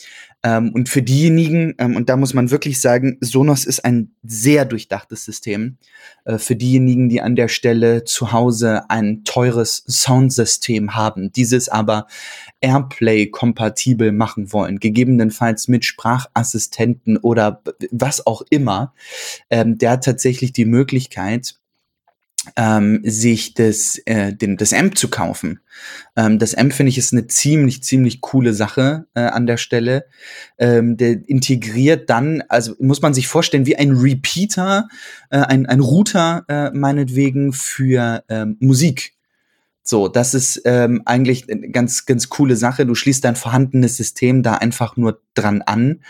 [0.44, 4.64] Ähm, und für diejenigen, ähm, und da muss man wirklich sagen, Sonos ist ein sehr
[4.64, 5.78] durchdachtes System.
[6.24, 12.06] Äh, für diejenigen, die an der Stelle zu Hause ein teures Soundsystem haben, dieses aber
[12.60, 18.94] Airplay-kompatibel machen wollen, gegebenenfalls mit Sprachassistenten oder was auch immer,
[19.50, 21.54] ähm, der hat tatsächlich die Möglichkeit,
[22.56, 25.60] ähm, sich das, äh, den, das Amp zu kaufen.
[26.16, 30.06] Ähm, das Amp finde ich ist eine ziemlich, ziemlich coole Sache äh, an der Stelle.
[30.58, 34.88] Ähm, der integriert dann, also muss man sich vorstellen, wie ein Repeater,
[35.30, 39.14] äh, ein, ein Router äh, meinetwegen für ähm, Musik.
[39.84, 42.86] So, das ist ähm, eigentlich eine ganz, ganz coole Sache.
[42.86, 46.02] Du schließt dein vorhandenes System da einfach nur dran an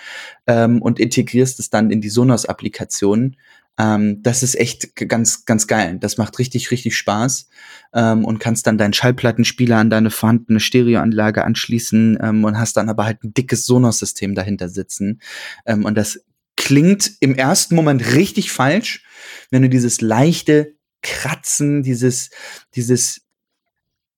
[0.47, 3.37] ähm, und integrierst es dann in die Sonos-Applikation.
[3.79, 5.99] Ähm, das ist echt ganz, ganz geil.
[5.99, 7.49] Das macht richtig, richtig Spaß
[7.95, 12.89] ähm, und kannst dann deinen Schallplattenspieler an deine vorhandene Stereoanlage anschließen ähm, und hast dann
[12.89, 15.21] aber halt ein dickes Sonos-System dahinter sitzen.
[15.67, 16.21] Ähm, und das
[16.57, 19.05] klingt im ersten Moment richtig falsch,
[19.51, 22.31] wenn du dieses leichte Kratzen, dieses,
[22.75, 23.23] dieses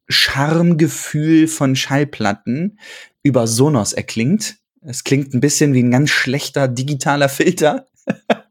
[0.08, 2.78] Charmegefühl von Schallplatten
[3.22, 4.56] über Sonos erklingt.
[4.82, 7.86] Es klingt ein bisschen wie ein ganz schlechter digitaler Filter.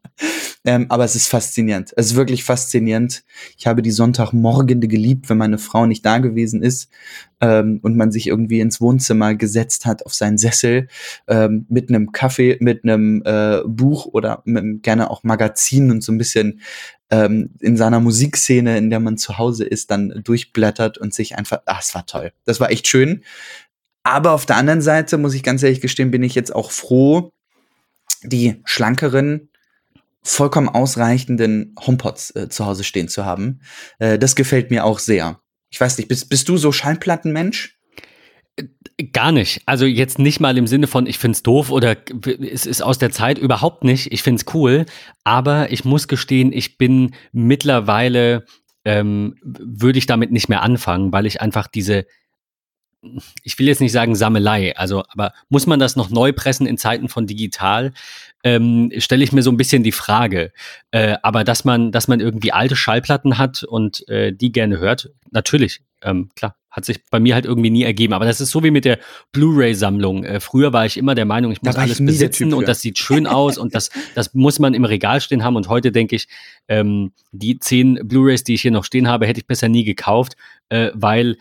[0.65, 1.91] ähm, aber es ist faszinierend.
[1.97, 3.23] Es ist wirklich faszinierend.
[3.58, 6.89] Ich habe die Sonntagmorgende geliebt, wenn meine Frau nicht da gewesen ist
[7.41, 10.88] ähm, und man sich irgendwie ins Wohnzimmer gesetzt hat auf seinen Sessel
[11.28, 16.13] ähm, mit einem Kaffee, mit einem äh, Buch oder mit, gerne auch Magazin und so
[16.13, 16.62] ein bisschen
[17.10, 21.60] ähm, in seiner Musikszene, in der man zu Hause ist, dann durchblättert und sich einfach,
[21.65, 22.32] ach, es war toll.
[22.45, 23.23] Das war echt schön.
[24.04, 27.32] Aber auf der anderen Seite, muss ich ganz ehrlich gestehen, bin ich jetzt auch froh,
[28.23, 29.49] die schlankeren
[30.23, 33.59] vollkommen ausreichenden HomePods äh, zu Hause stehen zu haben.
[33.99, 35.39] Äh, das gefällt mir auch sehr.
[35.69, 37.77] Ich weiß nicht, bist, bist du so Schallplattenmensch?
[39.12, 39.62] Gar nicht.
[39.65, 41.97] Also jetzt nicht mal im Sinne von, ich find's doof oder
[42.39, 44.13] es ist aus der Zeit überhaupt nicht.
[44.13, 44.86] Ich find's cool.
[45.23, 48.45] Aber ich muss gestehen, ich bin mittlerweile,
[48.86, 52.05] ähm, würde ich damit nicht mehr anfangen, weil ich einfach diese,
[53.43, 56.77] ich will jetzt nicht sagen Sammelei, also, aber muss man das noch neu pressen in
[56.77, 57.93] Zeiten von digital?
[58.43, 60.51] Ähm, stelle ich mir so ein bisschen die Frage.
[60.91, 65.11] Äh, aber dass man, dass man irgendwie alte Schallplatten hat und äh, die gerne hört,
[65.31, 68.13] natürlich, ähm, klar, hat sich bei mir halt irgendwie nie ergeben.
[68.13, 68.97] Aber das ist so wie mit der
[69.31, 70.23] Blu-ray-Sammlung.
[70.23, 72.97] Äh, früher war ich immer der Meinung, ich muss alles ich besitzen und das sieht
[72.97, 75.55] schön aus und das, das muss man im Regal stehen haben.
[75.55, 76.27] Und heute denke ich,
[76.67, 80.35] ähm, die zehn Blu-rays, die ich hier noch stehen habe, hätte ich besser nie gekauft,
[80.69, 81.37] äh, weil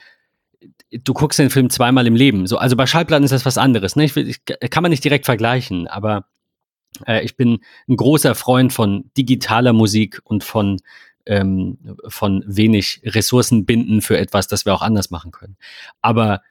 [0.90, 2.46] du guckst den Film zweimal im Leben.
[2.46, 3.96] So, also bei Schallplatten ist das was anderes.
[3.96, 4.04] Ne?
[4.04, 6.26] Ich, ich, kann man nicht direkt vergleichen, aber
[7.06, 10.78] äh, ich bin ein großer Freund von digitaler Musik und von
[11.24, 15.56] ähm, von wenig Ressourcen binden für etwas, das wir auch anders machen können.
[16.00, 16.42] Aber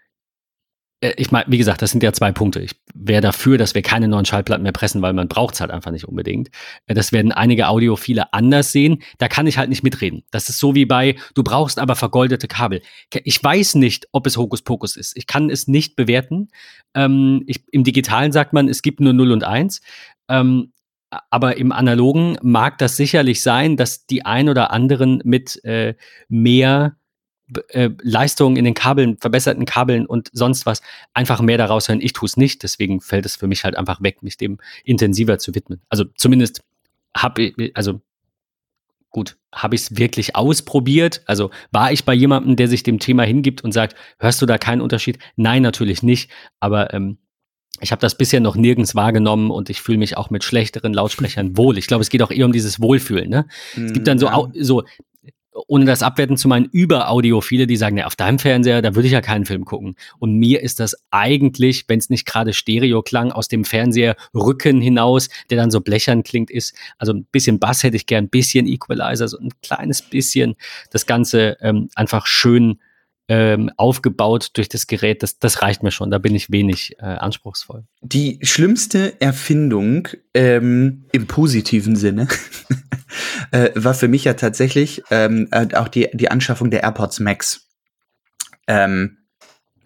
[1.01, 2.59] ich meine, wie gesagt, das sind ja zwei Punkte.
[2.59, 5.71] Ich wäre dafür, dass wir keine neuen Schallplatten mehr pressen, weil man braucht es halt
[5.71, 6.49] einfach nicht unbedingt.
[6.85, 9.01] Äh, das werden einige Audiophile anders sehen.
[9.17, 10.23] Da kann ich halt nicht mitreden.
[10.29, 12.83] Das ist so wie bei, du brauchst aber vergoldete Kabel.
[13.23, 15.17] Ich weiß nicht, ob es Hokuspokus ist.
[15.17, 16.49] Ich kann es nicht bewerten.
[16.93, 19.81] Ähm, ich, Im Digitalen sagt man, es gibt nur 0 und 1.
[20.29, 20.71] Ähm,
[21.29, 25.95] aber im Analogen mag das sicherlich sein, dass die ein oder anderen mit äh,
[26.29, 26.95] mehr
[27.69, 30.81] äh, Leistung in den Kabeln, verbesserten Kabeln und sonst was
[31.13, 32.01] einfach mehr daraus hören.
[32.01, 35.39] Ich tue es nicht, deswegen fällt es für mich halt einfach weg, mich dem intensiver
[35.39, 35.81] zu widmen.
[35.89, 36.63] Also zumindest
[37.15, 38.01] habe ich, also
[39.09, 41.21] gut, habe ich es wirklich ausprobiert?
[41.25, 44.57] Also war ich bei jemandem, der sich dem Thema hingibt und sagt, hörst du da
[44.57, 45.19] keinen Unterschied?
[45.35, 46.31] Nein, natürlich nicht.
[46.59, 47.17] Aber ähm,
[47.81, 51.57] ich habe das bisher noch nirgends wahrgenommen und ich fühle mich auch mit schlechteren Lautsprechern
[51.57, 51.77] wohl.
[51.77, 53.29] Ich glaube, es geht auch eher um dieses Wohlfühlen.
[53.29, 53.47] Ne?
[53.75, 54.47] Mm, es gibt dann so, ja.
[54.59, 54.83] so
[55.67, 59.13] ohne das abwerten zu meinen, Überaudiophile, die sagen, ja, auf deinem Fernseher, da würde ich
[59.13, 59.95] ja keinen Film gucken.
[60.19, 64.81] Und mir ist das eigentlich, wenn es nicht gerade Stereo klang, aus dem Fernseher Rücken
[64.81, 66.75] hinaus, der dann so blechern klingt, ist.
[66.97, 70.55] Also ein bisschen Bass hätte ich gern, ein bisschen Equalizer, so ein kleines bisschen.
[70.89, 72.79] Das Ganze ähm, einfach schön
[73.31, 76.11] ähm, aufgebaut durch das Gerät, das, das reicht mir schon.
[76.11, 77.85] Da bin ich wenig äh, anspruchsvoll.
[78.01, 82.27] Die schlimmste Erfindung ähm, im positiven Sinne
[83.51, 87.69] äh, war für mich ja tatsächlich ähm, äh, auch die, die Anschaffung der AirPods Max.
[88.67, 89.19] Ähm,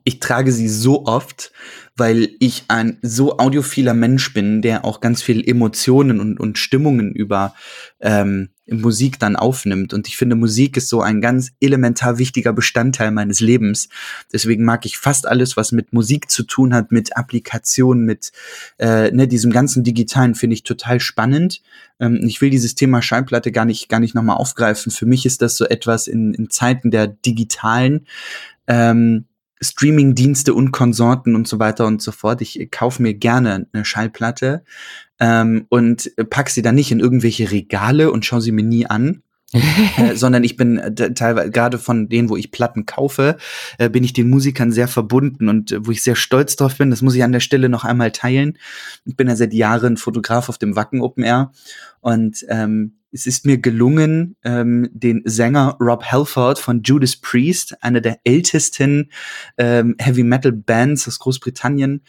[0.03, 1.51] ich trage sie so oft,
[1.95, 7.13] weil ich ein so audiophiler Mensch bin, der auch ganz viel Emotionen und, und Stimmungen
[7.13, 7.53] über
[7.99, 9.93] ähm, Musik dann aufnimmt.
[9.93, 13.89] Und ich finde, Musik ist so ein ganz elementar wichtiger Bestandteil meines Lebens.
[14.33, 18.31] Deswegen mag ich fast alles, was mit Musik zu tun hat, mit Applikationen, mit
[18.77, 21.61] äh, ne, diesem ganzen Digitalen, finde ich total spannend.
[21.99, 24.91] Ähm, ich will dieses Thema Schallplatte gar nicht, gar nicht nochmal aufgreifen.
[24.91, 28.07] Für mich ist das so etwas in, in Zeiten der digitalen
[28.67, 29.25] ähm,
[29.61, 32.41] Streaming-Dienste und Konsorten und so weiter und so fort.
[32.41, 34.63] Ich kaufe mir gerne eine Schallplatte
[35.19, 39.21] ähm, und pack sie dann nicht in irgendwelche Regale und schaue sie mir nie an.
[39.97, 43.37] äh, sondern ich bin äh, teilweise gerade von denen, wo ich Platten kaufe,
[43.77, 46.89] äh, bin ich den Musikern sehr verbunden und äh, wo ich sehr stolz drauf bin.
[46.89, 48.57] Das muss ich an der Stelle noch einmal teilen.
[49.05, 51.51] Ich bin ja seit Jahren Fotograf auf dem Wacken Open Air
[52.01, 58.01] und ähm, es ist mir gelungen, ähm, den Sänger Rob Halford von Judas Priest, einer
[58.01, 59.09] der ältesten
[59.57, 62.01] ähm, Heavy Metal Bands aus Großbritannien,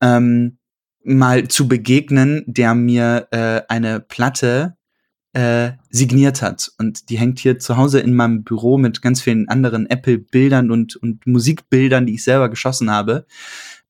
[0.00, 0.58] ähm,
[1.04, 4.76] mal zu begegnen, der mir äh, eine Platte
[5.32, 6.72] äh, signiert hat.
[6.76, 10.96] Und die hängt hier zu Hause in meinem Büro mit ganz vielen anderen Apple-Bildern und,
[10.96, 13.26] und Musikbildern, die ich selber geschossen habe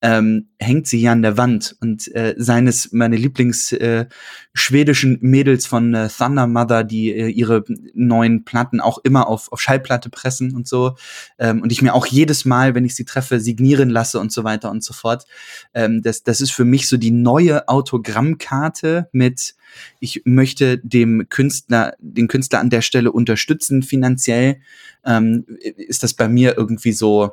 [0.00, 4.06] ähm, hängt sie hier an der Wand und äh, seines meine Lieblings äh,
[4.54, 9.61] schwedischen Mädels von äh, Thunder Mother, die äh, ihre neuen Platten auch immer auf, auf
[9.61, 10.96] Schallplatte pressen und so
[11.38, 14.44] ähm, und ich mir auch jedes Mal, wenn ich sie treffe, signieren lasse und so
[14.44, 15.26] weiter und so fort.
[15.74, 19.54] Ähm, das, das ist für mich so die neue Autogrammkarte mit
[20.00, 24.61] ich möchte dem Künstler, den Künstler an der Stelle unterstützen finanziell,
[25.04, 25.44] ähm,
[25.76, 27.32] ist das bei mir irgendwie so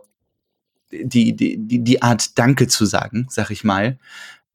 [0.91, 3.97] die, die, die Art Danke zu sagen, sag ich mal.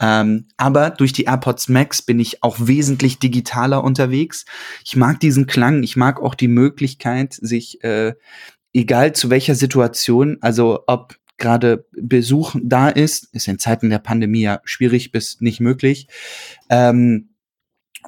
[0.01, 4.47] Ähm, aber durch die AirPods Max bin ich auch wesentlich digitaler unterwegs.
[4.85, 8.15] Ich mag diesen Klang, ich mag auch die Möglichkeit, sich, äh,
[8.73, 14.43] egal zu welcher Situation, also ob gerade Besuch da ist, ist in Zeiten der Pandemie
[14.43, 16.07] ja schwierig bis nicht möglich,
[16.69, 17.30] ähm,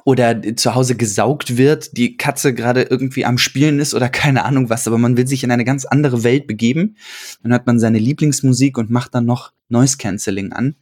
[0.05, 4.69] oder zu Hause gesaugt wird, die Katze gerade irgendwie am Spielen ist oder keine Ahnung
[4.69, 6.97] was, aber man will sich in eine ganz andere Welt begeben.
[7.41, 10.75] Dann hört man seine Lieblingsmusik und macht dann noch Noise Cancelling an.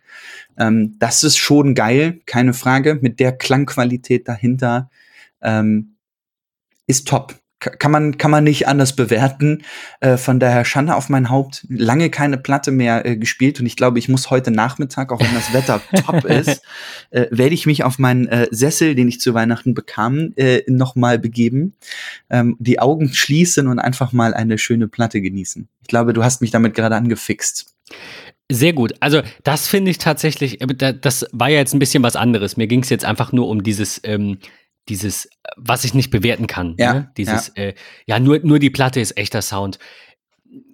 [0.58, 3.00] Ähm, das ist schon geil, keine Frage.
[3.02, 4.90] Mit der Klangqualität dahinter
[5.42, 5.96] Ähm,
[6.86, 9.64] ist top kann man, kann man nicht anders bewerten.
[10.00, 11.66] Äh, von daher Schande auf mein Haupt.
[11.70, 15.34] Lange keine Platte mehr äh, gespielt und ich glaube, ich muss heute Nachmittag, auch wenn
[15.34, 16.64] das Wetter top ist,
[17.12, 21.20] äh, werde ich mich auf meinen äh, Sessel, den ich zu Weihnachten bekam, äh, nochmal
[21.20, 21.74] begeben,
[22.30, 25.68] ähm, die Augen schließen und einfach mal eine schöne Platte genießen.
[25.82, 27.76] Ich glaube, du hast mich damit gerade angefixt.
[28.52, 28.94] Sehr gut.
[29.00, 32.58] Also das finde ich tatsächlich, äh, das war ja jetzt ein bisschen was anderes.
[32.58, 34.40] Mir ging es jetzt einfach nur um dieses ähm,
[34.90, 36.76] dieses, was ich nicht bewerten kann.
[36.78, 37.12] Ja, ne?
[37.18, 37.74] Dieses, ja, äh,
[38.06, 39.80] ja nur, nur die Platte ist echter Sound.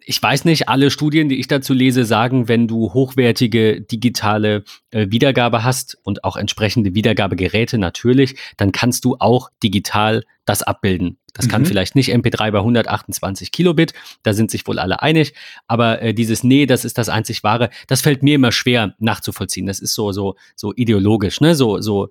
[0.06, 5.08] Ich weiß nicht, alle Studien, die ich dazu lese, sagen, wenn du hochwertige digitale äh,
[5.10, 11.18] Wiedergabe hast und auch entsprechende Wiedergabegeräte natürlich, dann kannst du auch digital das abbilden.
[11.34, 11.52] Das mhm.
[11.52, 13.94] kann vielleicht nicht MP3 bei 128 Kilobit,
[14.24, 15.34] da sind sich wohl alle einig,
[15.68, 19.68] aber äh, dieses Nee, das ist das einzig wahre, das fällt mir immer schwer nachzuvollziehen.
[19.68, 21.54] Das ist so, so, so ideologisch, ne?
[21.54, 22.10] So, so,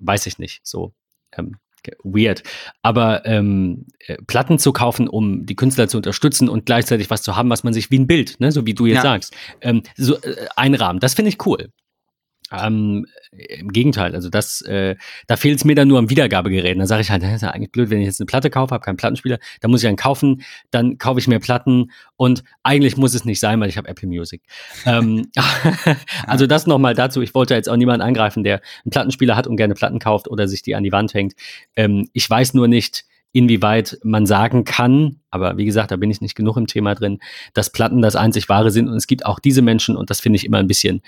[0.00, 0.94] weiß ich nicht, so
[1.38, 1.56] ähm,
[2.02, 2.42] weird.
[2.82, 7.36] Aber ähm, äh, Platten zu kaufen, um die Künstler zu unterstützen und gleichzeitig was zu
[7.36, 9.02] haben, was man sich wie ein Bild, ne, so wie du jetzt ja.
[9.02, 11.68] sagst, ähm, so äh, einrahmen, das finde ich cool.
[12.62, 16.78] Ähm, Im Gegenteil, also das, äh, da fehlt es mir dann nur am Wiedergabegerät.
[16.78, 18.74] Da sage ich halt, das ist ja eigentlich blöd, wenn ich jetzt eine Platte kaufe,
[18.74, 22.96] habe keinen Plattenspieler, dann muss ich einen kaufen, dann kaufe ich mehr Platten und eigentlich
[22.96, 24.42] muss es nicht sein, weil ich habe Apple Music.
[24.86, 25.28] ähm,
[26.26, 27.22] also das nochmal dazu.
[27.22, 30.48] Ich wollte jetzt auch niemanden angreifen, der einen Plattenspieler hat und gerne Platten kauft oder
[30.48, 31.34] sich die an die Wand hängt.
[31.76, 36.20] Ähm, ich weiß nur nicht, inwieweit man sagen kann, aber wie gesagt, da bin ich
[36.20, 37.18] nicht genug im Thema drin,
[37.52, 40.36] dass Platten das einzig wahre sind und es gibt auch diese Menschen und das finde
[40.36, 41.02] ich immer ein bisschen,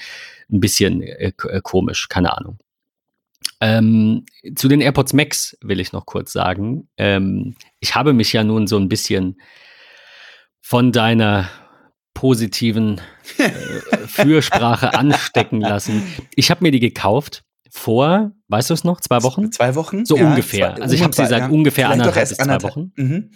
[0.50, 2.58] ein bisschen äh, äh, komisch, keine Ahnung.
[3.60, 6.88] Ähm, zu den AirPods Max will ich noch kurz sagen.
[6.96, 9.40] Ähm, ich habe mich ja nun so ein bisschen
[10.60, 11.48] von deiner
[12.12, 13.00] positiven
[13.38, 13.50] äh,
[14.08, 16.02] Fürsprache anstecken lassen.
[16.34, 19.50] Ich habe mir die gekauft vor, weißt du es noch, zwei Wochen?
[19.52, 20.04] Zwei Wochen?
[20.04, 20.74] So ja, ungefähr.
[20.74, 21.48] Zwei, also ich habe sie seit ja.
[21.48, 22.92] ungefähr Vielleicht anderthalb bis zwei Wochen.
[22.96, 23.30] Mhm.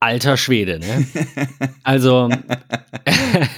[0.00, 1.06] Alter Schwede, ne?
[1.84, 2.28] Also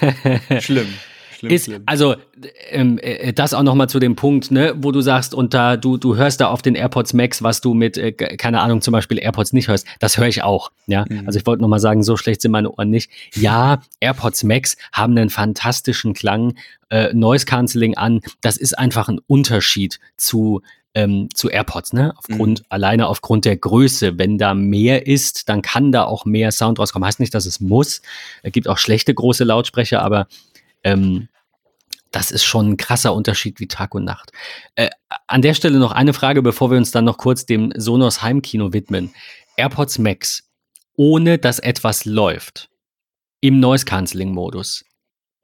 [0.61, 0.89] schlimm.
[1.35, 1.83] Schlimm, ist, schlimm.
[1.87, 2.17] Also
[2.71, 5.97] ähm, äh, das auch nochmal zu dem Punkt, ne, wo du sagst, und da du,
[5.97, 9.19] du hörst da auf den AirPods Max, was du mit, äh, keine Ahnung, zum Beispiel
[9.19, 10.71] AirPods nicht hörst, das höre ich auch.
[10.87, 11.25] Ja, mhm.
[11.27, 13.11] also ich wollte nochmal sagen, so schlecht sind meine Ohren nicht.
[13.35, 16.55] Ja, AirPods Max haben einen fantastischen Klang,
[16.91, 18.21] äh, Noise Cancelling an.
[18.41, 20.63] Das ist einfach ein Unterschied zu
[20.95, 22.15] ähm, zu AirPods, ne?
[22.17, 22.67] Aufgrund, mhm.
[22.69, 24.19] alleine aufgrund der Größe.
[24.19, 27.07] Wenn da mehr ist, dann kann da auch mehr Sound rauskommen.
[27.07, 28.01] Heißt nicht, dass es muss.
[28.43, 30.29] Es gibt auch schlechte große Lautsprecher, aber
[30.85, 31.29] ähm,
[32.11, 34.31] das ist schon ein krasser Unterschied wie Tag und Nacht.
[34.77, 34.91] Äh,
[35.27, 38.73] an der Stelle noch eine Frage, bevor wir uns dann noch kurz dem Sonos Heimkino
[38.73, 39.13] widmen.
[39.57, 40.49] AirPods Max,
[40.97, 42.71] ohne dass etwas läuft,
[43.41, 44.85] im Noise Cancelling Modus.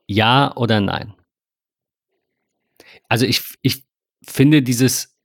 [0.06, 1.14] Ja oder nein?
[3.08, 3.84] Also ich, ich
[4.24, 5.16] finde dieses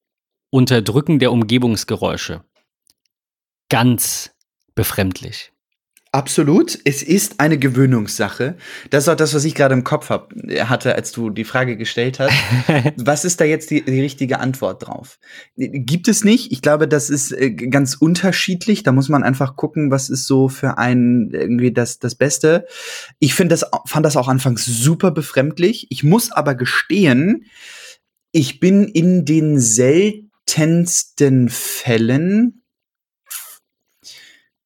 [0.50, 2.44] Unterdrücken der Umgebungsgeräusche
[3.70, 4.32] ganz
[4.74, 5.52] befremdlich.
[6.16, 6.80] Absolut.
[6.86, 8.56] Es ist eine Gewöhnungssache.
[8.90, 11.76] Das ist auch das, was ich gerade im Kopf hab, hatte, als du die Frage
[11.76, 12.32] gestellt hast.
[12.96, 15.20] was ist da jetzt die, die, richtige Antwort drauf?
[15.58, 16.54] Gibt es nicht.
[16.54, 18.84] Ich glaube, das ist äh, ganz unterschiedlich.
[18.84, 22.66] Da muss man einfach gucken, was ist so für einen irgendwie das, das Beste.
[23.20, 25.88] Ich finde das, fand das auch anfangs super befremdlich.
[25.90, 27.44] Ich muss aber gestehen,
[28.32, 32.62] ich bin in den seltensten Fällen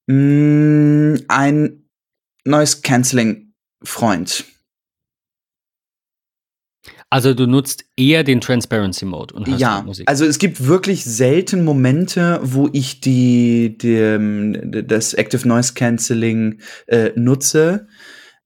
[0.10, 1.84] Mm, ein
[2.44, 4.44] Noise Cancelling Freund.
[7.12, 10.10] Also du nutzt eher den Transparency Mode und hast ja, Musik.
[10.10, 17.12] Also es gibt wirklich selten Momente, wo ich die, die das Active Noise Cancelling äh,
[17.16, 17.88] nutze.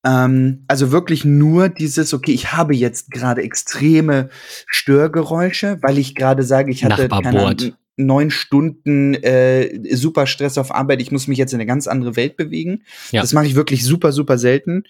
[0.05, 4.29] Ähm, also wirklich nur dieses, okay, ich habe jetzt gerade extreme
[4.67, 10.73] Störgeräusche, weil ich gerade sage, ich hatte keine Ahnung, neun Stunden äh, super Stress auf
[10.73, 12.83] Arbeit, ich muss mich jetzt in eine ganz andere Welt bewegen.
[13.11, 13.21] Ja.
[13.21, 14.83] Das mache ich wirklich super, super selten.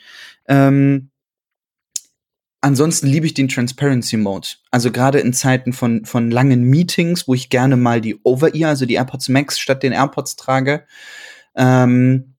[0.47, 1.09] Ähm,
[2.61, 4.47] ansonsten liebe ich den Transparency Mode.
[4.71, 8.85] Also gerade in Zeiten von, von langen Meetings, wo ich gerne mal die Over-Ear, also
[8.85, 10.85] die AirPods Max statt den AirPods trage.
[11.55, 12.32] Ähm,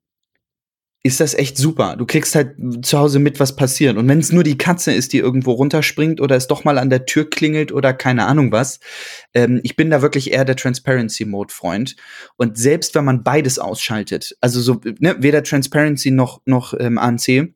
[1.07, 1.97] ist das echt super.
[1.97, 3.99] Du kriegst halt zu Hause mit, was passiert.
[3.99, 6.89] Und wenn es nur die Katze ist, die irgendwo runterspringt oder es doch mal an
[6.89, 8.81] der Tür klingelt oder keine Ahnung was,
[9.35, 11.97] ähm, ich bin da wirklich eher der Transparency-Mode-Freund.
[12.37, 17.55] Und selbst wenn man beides ausschaltet, also so, ne, weder Transparency noch, noch ähm, ANC,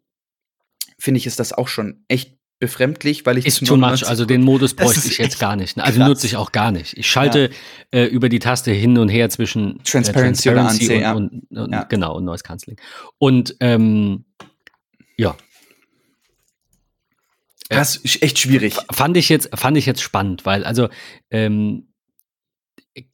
[0.98, 4.06] finde ich, ist das auch schon echt befremdlich, weil ich ist too much.
[4.06, 5.76] Also den Modus bräuchte ich jetzt gar nicht.
[5.76, 5.84] Ne?
[5.84, 6.96] Also nutze ich auch gar nicht.
[6.96, 7.50] Ich schalte
[7.92, 8.00] ja.
[8.00, 11.84] äh, über die Taste hin und her zwischen Transparency, äh, Transparency und, und, und, ja.
[11.84, 12.78] genau und Noise Cancelling.
[13.18, 14.24] Und ähm,
[15.16, 15.36] ja.
[17.68, 18.76] Das ist echt schwierig.
[18.90, 20.88] Fand ich jetzt, fand ich jetzt spannend, weil also
[21.30, 21.88] ähm,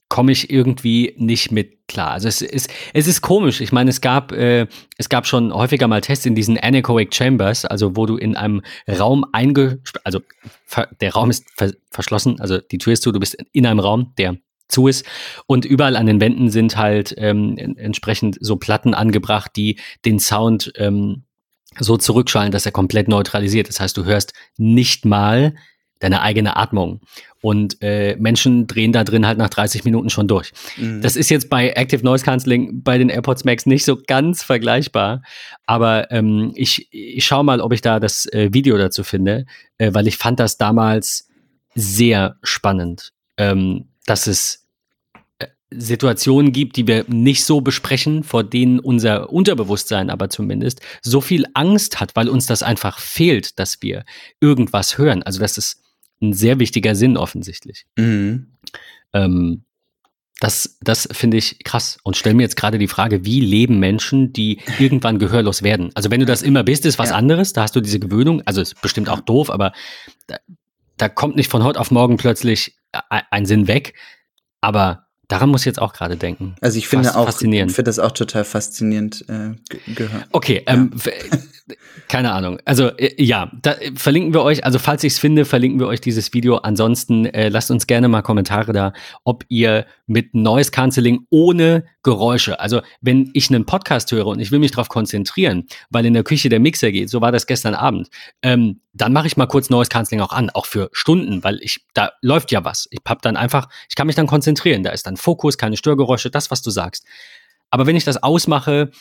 [0.08, 2.12] komme ich irgendwie nicht mit klar.
[2.12, 3.60] Also es ist, es ist komisch.
[3.60, 4.66] Ich meine, es gab, äh,
[4.96, 8.62] es gab schon häufiger mal Tests in diesen Anechoic Chambers, also wo du in einem
[8.88, 10.20] Raum einge, also
[11.00, 14.14] der Raum ist ver verschlossen, also die Tür ist zu, du bist in einem Raum,
[14.18, 14.36] der
[14.68, 15.04] zu ist.
[15.46, 20.72] Und überall an den Wänden sind halt ähm, entsprechend so Platten angebracht, die den Sound
[20.76, 21.24] ähm,
[21.78, 23.68] so zurückschallen, dass er komplett neutralisiert.
[23.68, 25.54] Das heißt, du hörst nicht mal
[26.04, 27.00] deine eigene Atmung.
[27.40, 30.52] Und äh, Menschen drehen da drin halt nach 30 Minuten schon durch.
[30.76, 31.00] Mhm.
[31.00, 35.22] Das ist jetzt bei Active Noise Cancelling bei den AirPods Max nicht so ganz vergleichbar.
[35.66, 39.46] Aber ähm, ich, ich schaue mal, ob ich da das äh, Video dazu finde,
[39.78, 41.28] äh, weil ich fand das damals
[41.74, 44.66] sehr spannend, ähm, dass es
[45.38, 51.22] äh, Situationen gibt, die wir nicht so besprechen, vor denen unser Unterbewusstsein aber zumindest so
[51.22, 54.04] viel Angst hat, weil uns das einfach fehlt, dass wir
[54.40, 55.22] irgendwas hören.
[55.22, 55.83] Also dass es
[56.20, 57.86] ein sehr wichtiger Sinn offensichtlich.
[57.96, 58.52] Mhm.
[59.12, 59.64] Ähm,
[60.40, 64.32] das, das finde ich krass und stelle mir jetzt gerade die Frage, wie leben Menschen,
[64.32, 65.90] die irgendwann gehörlos werden?
[65.94, 67.16] Also wenn du das immer bist, ist was ja.
[67.16, 69.72] anderes, da hast du diese Gewöhnung, also ist bestimmt auch doof, aber
[70.26, 70.38] da,
[70.96, 72.76] da kommt nicht von heute auf morgen plötzlich
[73.30, 73.94] ein Sinn weg,
[74.60, 76.54] aber Daran muss ich jetzt auch gerade denken.
[76.60, 77.72] Also ich finde Fast auch, faszinierend.
[77.72, 79.52] finde das auch total faszinierend äh,
[79.94, 80.26] gehört.
[80.32, 81.12] Okay, ähm, ja.
[82.08, 82.58] keine Ahnung.
[82.64, 84.64] Also äh, ja, da äh, verlinken wir euch.
[84.64, 86.56] Also falls ich es finde, verlinken wir euch dieses Video.
[86.56, 88.92] Ansonsten äh, lasst uns gerne mal Kommentare da,
[89.24, 94.50] ob ihr mit Noise Cancelling ohne Geräusche, also wenn ich einen Podcast höre und ich
[94.52, 97.74] will mich darauf konzentrieren, weil in der Küche der Mixer geht, so war das gestern
[97.74, 98.08] Abend,
[98.42, 101.84] ähm, dann mache ich mal kurz Noise Cancelling auch an, auch für Stunden, weil ich
[101.94, 102.86] da läuft ja was.
[102.90, 104.84] Ich hab dann einfach, ich kann mich dann konzentrieren.
[104.84, 107.04] Da ist dann Fokus, keine Störgeräusche, das, was du sagst.
[107.70, 108.92] Aber wenn ich das ausmache,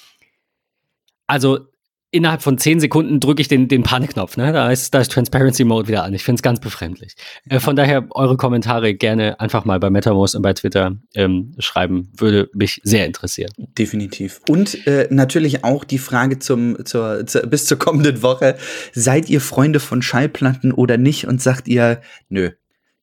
[1.27, 1.67] also
[2.13, 4.37] innerhalb von zehn Sekunden drücke ich den, den Panikknopf.
[4.37, 4.53] Ne?
[4.53, 6.13] Da, ist, da ist Transparency Mode wieder an.
[6.13, 7.15] Ich finde es ganz befremdlich.
[7.49, 12.11] Äh, von daher eure Kommentare gerne einfach mal bei MetaMost und bei Twitter ähm, schreiben.
[12.15, 13.51] Würde mich sehr interessieren.
[13.57, 14.41] Definitiv.
[14.47, 18.57] Und äh, natürlich auch die Frage zum, zur, zur, bis zur kommenden Woche.
[18.93, 21.27] Seid ihr Freunde von Schallplatten oder nicht?
[21.27, 22.51] Und sagt ihr, nö,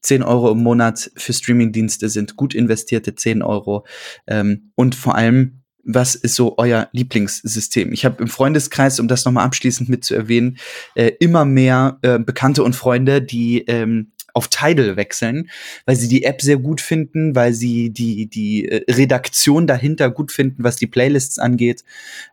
[0.02, 3.84] 10 Euro im Monat für Streamingdienste sind gut investierte 10 Euro.
[4.28, 7.92] Ähm, und vor allem, was ist so euer Lieblingssystem?
[7.92, 10.58] Ich habe im Freundeskreis, um das nochmal abschließend mit zu erwähnen,
[10.94, 15.50] äh, immer mehr äh, Bekannte und Freunde, die ähm, auf Tidal wechseln,
[15.86, 20.32] weil sie die App sehr gut finden, weil sie die, die äh, Redaktion dahinter gut
[20.32, 21.84] finden, was die Playlists angeht,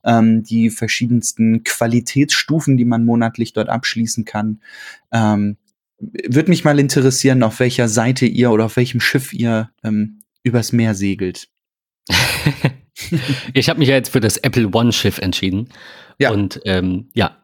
[0.04, 4.62] ähm, die verschiedensten Qualitätsstufen, die man monatlich dort abschließen kann.
[5.12, 5.58] Ähm,
[6.00, 10.72] Würde mich mal interessieren, auf welcher Seite ihr oder auf welchem Schiff ihr ähm, übers
[10.72, 11.50] Meer segelt.
[13.54, 15.70] ich habe mich ja jetzt für das Apple One-Schiff entschieden.
[16.20, 16.32] Ja.
[16.32, 17.44] Und ähm, ja,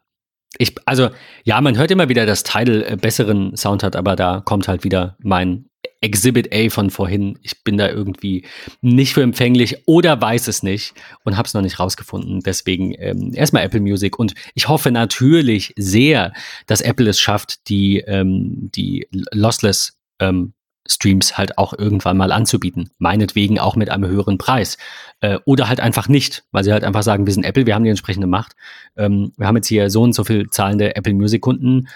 [0.57, 1.09] ich, also
[1.43, 4.83] ja, man hört immer wieder, dass Tidal äh, besseren Sound hat, aber da kommt halt
[4.83, 5.65] wieder mein
[6.01, 7.39] Exhibit A von vorhin.
[7.41, 8.45] Ich bin da irgendwie
[8.81, 10.93] nicht für empfänglich oder weiß es nicht
[11.23, 12.41] und habe es noch nicht rausgefunden.
[12.41, 16.33] Deswegen ähm, erstmal Apple Music und ich hoffe natürlich sehr,
[16.67, 20.53] dass Apple es schafft, die, ähm, die Lossless ähm,
[20.87, 22.89] Streams halt auch irgendwann mal anzubieten.
[22.97, 24.77] Meinetwegen auch mit einem höheren Preis.
[25.21, 27.83] Äh, oder halt einfach nicht, weil sie halt einfach sagen, wir sind Apple, wir haben
[27.83, 28.53] die entsprechende Macht.
[28.97, 31.87] Ähm, wir haben jetzt hier so und so viel zahlende Apple Music Kunden.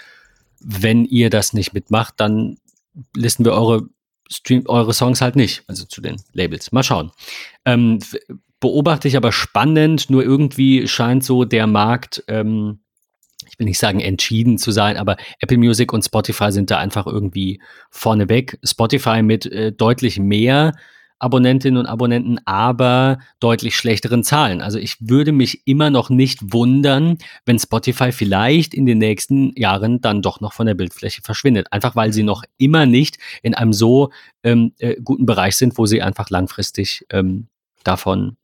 [0.60, 2.56] Wenn ihr das nicht mitmacht, dann
[3.14, 3.88] listen wir eure
[4.30, 6.72] Stream, eure Songs halt nicht, also zu den Labels.
[6.72, 7.12] Mal schauen.
[7.64, 8.00] Ähm,
[8.60, 12.80] beobachte ich aber spannend, nur irgendwie scheint so der Markt ähm,
[13.46, 17.06] ich will nicht sagen entschieden zu sein, aber Apple Music und Spotify sind da einfach
[17.06, 17.60] irgendwie
[17.90, 18.58] vorneweg.
[18.64, 20.72] Spotify mit äh, deutlich mehr
[21.20, 24.60] Abonnentinnen und Abonnenten, aber deutlich schlechteren Zahlen.
[24.60, 30.00] Also ich würde mich immer noch nicht wundern, wenn Spotify vielleicht in den nächsten Jahren
[30.00, 31.72] dann doch noch von der Bildfläche verschwindet.
[31.72, 34.10] Einfach weil sie noch immer nicht in einem so
[34.44, 37.48] ähm, äh, guten Bereich sind, wo sie einfach langfristig ähm,
[37.82, 38.36] davon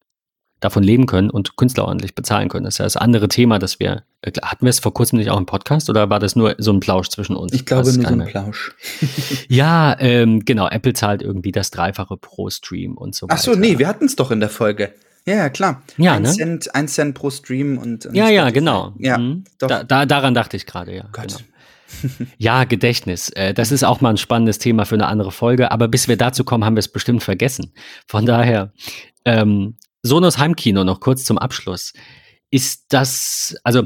[0.64, 2.64] davon leben können und Künstler ordentlich bezahlen können.
[2.64, 5.30] Das ist ja das andere Thema, das wir, äh, hatten wir es vor kurzem nicht
[5.30, 7.52] auch im Podcast oder war das nur so ein Plausch zwischen uns?
[7.52, 8.74] Ich glaube nur so ein Plausch.
[9.48, 13.34] ja, ähm, genau, Apple zahlt irgendwie das Dreifache pro Stream und so weiter.
[13.38, 14.94] Ach so, nee, wir hatten es doch in der Folge.
[15.26, 15.82] Ja, ja, klar.
[15.96, 16.32] Ja, ein, ne?
[16.32, 18.06] Cent, ein Cent pro Stream und.
[18.06, 18.94] und ja, ja, genau.
[18.98, 19.44] Ja, mhm.
[19.58, 21.04] da, da, daran dachte ich gerade, ja.
[21.12, 21.28] Gott.
[21.28, 22.28] Genau.
[22.38, 23.28] ja, Gedächtnis.
[23.30, 26.16] Äh, das ist auch mal ein spannendes Thema für eine andere Folge, aber bis wir
[26.16, 27.72] dazu kommen, haben wir es bestimmt vergessen.
[28.06, 28.72] Von daher,
[29.24, 31.92] ähm, Sonos Heimkino noch kurz zum Abschluss.
[32.50, 33.84] Ist das, also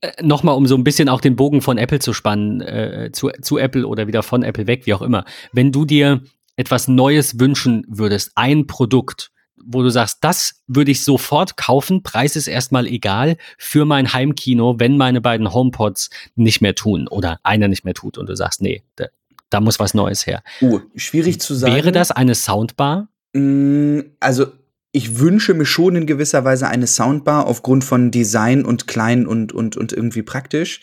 [0.00, 3.30] äh, nochmal, um so ein bisschen auch den Bogen von Apple zu spannen, äh, zu,
[3.42, 5.24] zu Apple oder wieder von Apple weg, wie auch immer.
[5.52, 6.22] Wenn du dir
[6.56, 12.36] etwas Neues wünschen würdest, ein Produkt, wo du sagst, das würde ich sofort kaufen, Preis
[12.36, 17.66] ist erstmal egal für mein Heimkino, wenn meine beiden HomePods nicht mehr tun oder einer
[17.66, 19.06] nicht mehr tut und du sagst, nee, da,
[19.50, 20.42] da muss was Neues her.
[20.62, 21.74] Uh, schwierig zu sagen.
[21.74, 23.08] Wäre das eine Soundbar?
[23.32, 24.46] Mm, Also
[24.92, 29.52] ich wünsche mir schon in gewisser Weise eine Soundbar aufgrund von Design und klein und,
[29.52, 30.80] und, und irgendwie praktisch.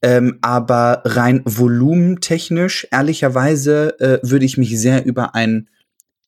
[0.00, 5.68] Ähm, aber rein volumentechnisch, ehrlicherweise, äh, würde ich mich sehr über ein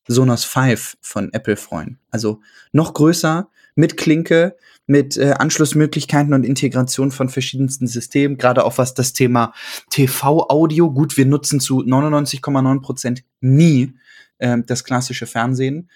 [0.07, 1.99] Sonos 5 von Apple freuen.
[2.09, 2.41] Also
[2.73, 8.93] noch größer, mit Klinke, mit äh, Anschlussmöglichkeiten und Integration von verschiedensten Systemen, gerade auch was
[8.93, 9.53] das Thema
[9.89, 13.93] TV-Audio, gut, wir nutzen zu 99,9 Prozent nie
[14.39, 15.89] ähm, das klassische Fernsehen,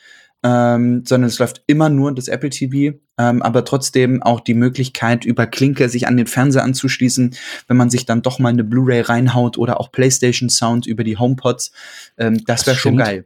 [0.45, 5.25] ähm, sondern es läuft immer nur das Apple TV, ähm, aber trotzdem auch die Möglichkeit,
[5.25, 7.35] über Klinke sich an den Fernseher anzuschließen,
[7.67, 11.17] wenn man sich dann doch mal eine Blu-ray reinhaut oder auch PlayStation Sound über die
[11.17, 11.71] HomePods.
[12.19, 13.25] Ähm, das wäre schon geil.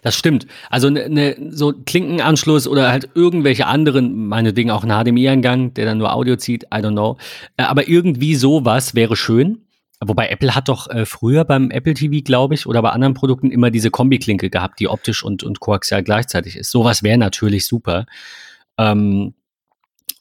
[0.00, 0.46] Das stimmt.
[0.70, 5.98] Also ne, ne, so Klinkenanschluss oder halt irgendwelche anderen, meinetwegen auch ein HDMI-Eingang, der dann
[5.98, 7.18] nur Audio zieht, I don't know.
[7.58, 9.66] Äh, aber irgendwie sowas wäre schön.
[10.02, 13.50] Wobei Apple hat doch äh, früher beim Apple TV, glaube ich, oder bei anderen Produkten
[13.50, 16.70] immer diese Kombi-Klinke gehabt, die optisch und, und koaxial gleichzeitig ist.
[16.70, 18.06] Sowas wäre natürlich super.
[18.78, 19.34] Ähm,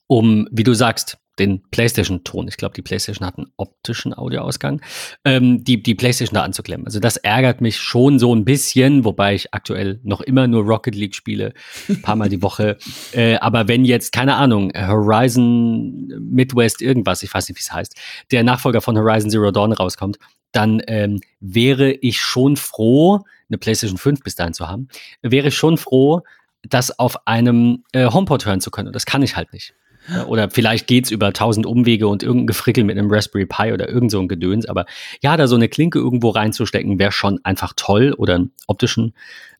[0.07, 4.81] um, wie du sagst, den PlayStation-Ton, ich glaube, die PlayStation hat einen optischen Audioausgang,
[5.25, 6.85] ähm, die, die PlayStation da anzuklemmen.
[6.85, 10.95] Also das ärgert mich schon so ein bisschen, wobei ich aktuell noch immer nur Rocket
[10.95, 11.53] League spiele,
[11.87, 12.77] ein paar Mal die Woche.
[13.13, 17.95] Äh, aber wenn jetzt, keine Ahnung, Horizon Midwest irgendwas, ich weiß nicht, wie es heißt,
[18.31, 20.19] der Nachfolger von Horizon Zero Dawn rauskommt,
[20.51, 24.89] dann ähm, wäre ich schon froh, eine PlayStation 5 bis dahin zu haben,
[25.21, 26.21] wäre ich schon froh,
[26.63, 28.87] das auf einem äh, HomePod hören zu können.
[28.87, 29.73] Und das kann ich halt nicht.
[30.09, 33.89] Ja, Oder vielleicht geht's über tausend Umwege und irgendein Gefrickel mit einem Raspberry Pi oder
[33.89, 34.65] irgend so ein Gedöns.
[34.65, 34.85] Aber
[35.21, 38.13] ja, da so eine Klinke irgendwo reinzustecken, wäre schon einfach toll.
[38.17, 39.13] Oder einen optischen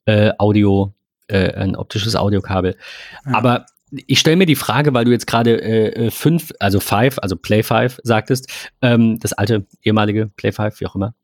[0.06, 0.94] äh, Audio,
[1.28, 2.76] äh, ein optisches Audiokabel.
[3.26, 3.34] Ja.
[3.34, 7.20] Aber ich stelle mir die Frage, weil du jetzt gerade äh, äh, fünf, also five,
[7.20, 11.16] also Play 5 sagtest, ähm, das alte ehemalige Play 5, wie auch immer.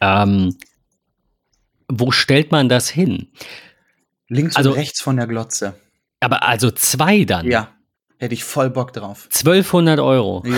[0.00, 0.56] Ähm,
[1.88, 3.28] wo stellt man das hin?
[4.28, 5.74] Links Also- und rechts von der Glotze.
[6.20, 7.46] Aber also zwei dann.
[7.46, 7.68] Ja,
[8.22, 9.28] hätte ich voll Bock drauf.
[9.32, 10.42] 1200 Euro.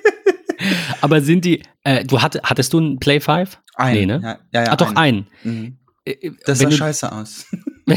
[1.00, 3.58] Aber sind die, äh, du hatt, hattest du einen Play 5?
[3.74, 3.94] Ein.
[3.94, 4.20] Nee, ne?
[4.22, 4.96] Ja, ja, ja, ah, doch, ein.
[4.96, 5.26] einen.
[5.44, 5.78] Mhm.
[6.04, 7.46] Äh, äh, Das wenn sah scheiße aus.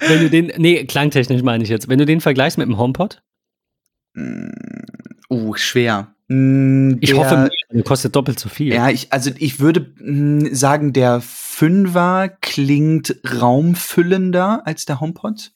[0.00, 1.88] wenn du den, nee, klangtechnisch meine ich jetzt.
[1.88, 3.22] Wenn du den vergleichst mit dem HomePod,
[5.30, 6.14] Uh, schwer.
[6.28, 8.72] Mm, ich der- hoffe, der kostet doppelt so viel.
[8.72, 15.52] Ja, ich, also ich würde mm, sagen, der Fünfer klingt raumfüllender als der HomePod.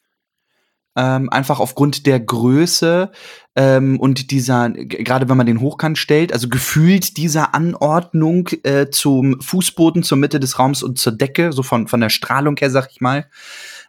[0.94, 3.10] Ähm, einfach aufgrund der Größe
[3.56, 9.40] ähm, und dieser, gerade wenn man den hochkant stellt, also gefühlt dieser Anordnung äh, zum
[9.40, 12.90] Fußboden, zur Mitte des Raums und zur Decke, so von, von der Strahlung her, sag
[12.90, 13.26] ich mal,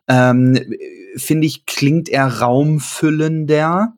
[0.07, 0.57] ähm,
[1.17, 3.93] finde ich, klingt er raumfüllender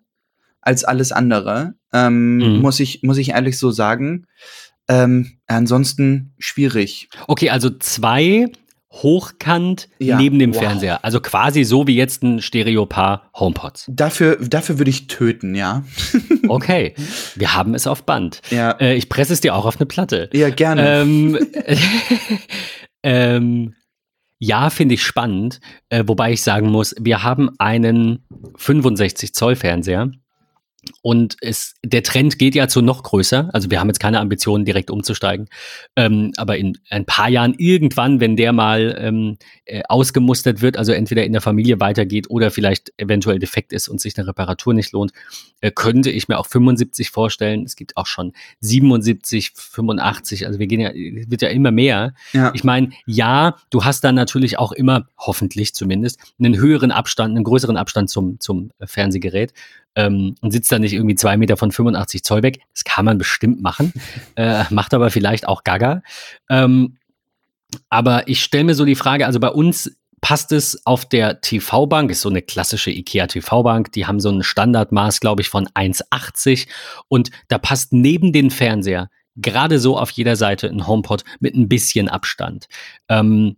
[0.62, 1.76] als alles andere.
[1.94, 2.62] Ähm, Mhm.
[2.62, 4.26] muss, ich, muss ich ehrlich so sagen.
[4.88, 7.10] Ähm, ansonsten schwierig.
[7.28, 8.52] Okay, also zwei
[9.04, 10.62] hochkant Ja, neben dem wow.
[10.62, 11.04] Fernseher.
[11.04, 13.86] Also quasi so wie jetzt ein Stereopaar HomePods.
[13.90, 15.84] Dafür, dafür würde ich töten, ja.
[16.48, 16.94] Okay,
[17.36, 18.42] wir haben es auf Band.
[18.52, 20.30] Ja, Äh, ich presse es dir auch auf eine Platte.
[20.34, 21.02] ja gerne.
[21.02, 21.40] Ähm,
[23.04, 23.74] ähm,
[24.40, 28.26] ja, finde ich spannend, äh, wobei ich sagen muss, wir haben einen
[28.58, 30.12] 65 Zoll Fernseher
[31.02, 33.50] und es, der Trend geht ja zu noch größer.
[33.54, 35.48] Also wir haben jetzt keine Ambitionen, direkt umzusteigen.
[35.96, 40.92] Ähm, aber in ein paar Jahren irgendwann, wenn der mal ähm, äh, ausgemustert wird, also
[40.92, 44.92] entweder in der Familie weitergeht oder vielleicht eventuell defekt ist und sich eine Reparatur nicht
[44.92, 45.12] lohnt,
[45.62, 47.64] äh, könnte ich mir auch 75 vorstellen.
[47.64, 50.48] Es gibt auch schon 77, 85.
[50.48, 52.14] Also wir gehen ja, wird ja immer mehr.
[52.34, 52.52] ja.
[52.54, 57.44] Ich meine, ja, du hast dann natürlich auch immer, hoffentlich zumindest, einen höheren Abstand, einen
[57.44, 59.54] größeren Abstand zum, zum Fernsehgerät
[59.96, 62.60] ähm, und sitzt dann nicht irgendwie zwei Meter von 85 Zoll weg.
[62.74, 63.94] Das kann man bestimmt machen,
[64.36, 66.02] äh, macht aber vielleicht auch Gaga.
[66.50, 66.98] Ähm,
[67.90, 72.10] aber ich stelle mir so die Frage, also bei uns passt es auf der TV-Bank,
[72.10, 76.68] ist so eine klassische IKEA TV-Bank, die haben so ein Standardmaß, glaube ich, von 1,80
[77.10, 81.68] und da passt neben den Fernseher gerade so auf jeder Seite ein HomePod mit ein
[81.68, 82.68] bisschen Abstand.
[83.10, 83.58] Ähm,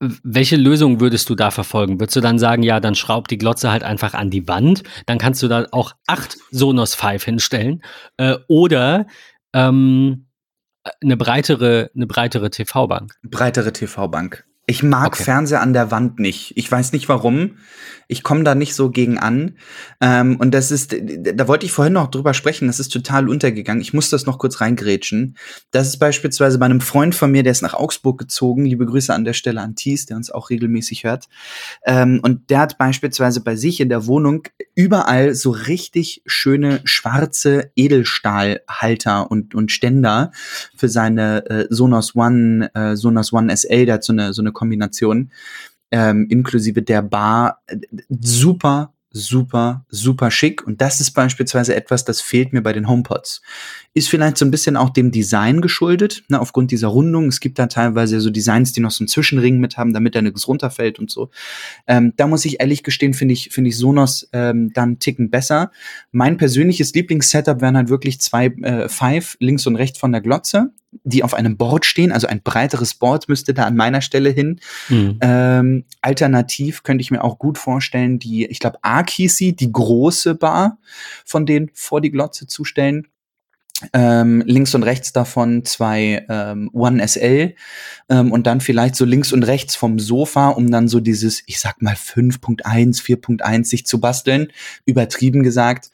[0.00, 2.00] welche Lösung würdest du da verfolgen?
[2.00, 5.18] Würdest du dann sagen, ja, dann schraub die Glotze halt einfach an die Wand, dann
[5.18, 7.82] kannst du da auch acht Sonos 5 hinstellen
[8.16, 9.06] äh, oder
[9.52, 10.26] ähm,
[11.02, 13.14] eine breitere, eine breitere TV-Bank.
[13.22, 14.44] Breitere TV-Bank.
[14.70, 15.24] Ich mag Okay.
[15.24, 16.52] Fernseher an der Wand nicht.
[16.56, 17.56] Ich weiß nicht warum.
[18.06, 19.56] Ich komme da nicht so gegen an.
[20.00, 23.80] Ähm, und das ist, da wollte ich vorhin noch drüber sprechen, das ist total untergegangen.
[23.80, 25.36] Ich muss das noch kurz reingrätschen.
[25.70, 28.64] Das ist beispielsweise bei einem Freund von mir, der ist nach Augsburg gezogen.
[28.64, 31.28] Liebe Grüße an der Stelle an Thies, der uns auch regelmäßig hört.
[31.84, 34.44] Ähm, und der hat beispielsweise bei sich in der Wohnung
[34.74, 40.32] überall so richtig schöne schwarze Edelstahlhalter und, und Ständer
[40.76, 44.52] für seine äh, Sonos One, äh, Sonos One SL, der hat so eine, so eine
[44.60, 45.32] Kombination,
[45.90, 47.62] ähm, inklusive der Bar.
[47.66, 50.64] Äh, Super, super, super schick.
[50.64, 53.42] Und das ist beispielsweise etwas, das fehlt mir bei den HomePods.
[53.92, 57.26] Ist vielleicht so ein bisschen auch dem Design geschuldet, ne, aufgrund dieser Rundung.
[57.26, 60.22] Es gibt da teilweise so Designs, die noch so einen Zwischenring mit haben, damit der
[60.22, 61.30] nirgends runterfällt und so.
[61.88, 65.30] Ähm, da muss ich ehrlich gestehen, finde ich, finde ich Sonos ähm, dann einen Ticken
[65.30, 65.72] besser.
[66.12, 70.72] Mein persönliches Lieblingssetup wären halt wirklich zwei äh, Five links und rechts von der Glotze,
[71.04, 72.12] die auf einem Board stehen.
[72.12, 74.60] Also ein breiteres Board müsste da an meiner Stelle hin.
[74.88, 75.18] Mhm.
[75.20, 79.70] Ähm, alternativ könnte ich mir auch gut vorstellen, die, ich glaube, Arc hieß sie, die
[79.70, 80.78] große Bar
[81.24, 83.06] von denen vor die Glotze zu stellen.
[83.94, 87.54] Ähm, links und rechts davon zwei ähm, One SL
[88.10, 91.60] ähm, und dann vielleicht so links und rechts vom Sofa, um dann so dieses, ich
[91.60, 94.48] sag mal 5.1, 4.1 sich zu basteln,
[94.84, 95.90] übertrieben gesagt,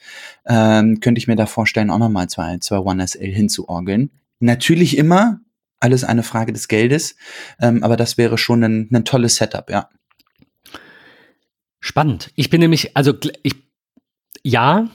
[0.47, 4.11] ähm, könnte ich mir da vorstellen, auch nochmal zwei, zwei One SL hinzuorgeln.
[4.39, 5.41] Natürlich immer,
[5.81, 7.17] alles eine Frage des Geldes,
[7.61, 9.89] ähm, aber das wäre schon ein, ein tolles Setup, ja.
[11.81, 12.31] Spannend.
[12.35, 13.55] Ich bin nämlich, also ich,
[14.43, 14.89] ja,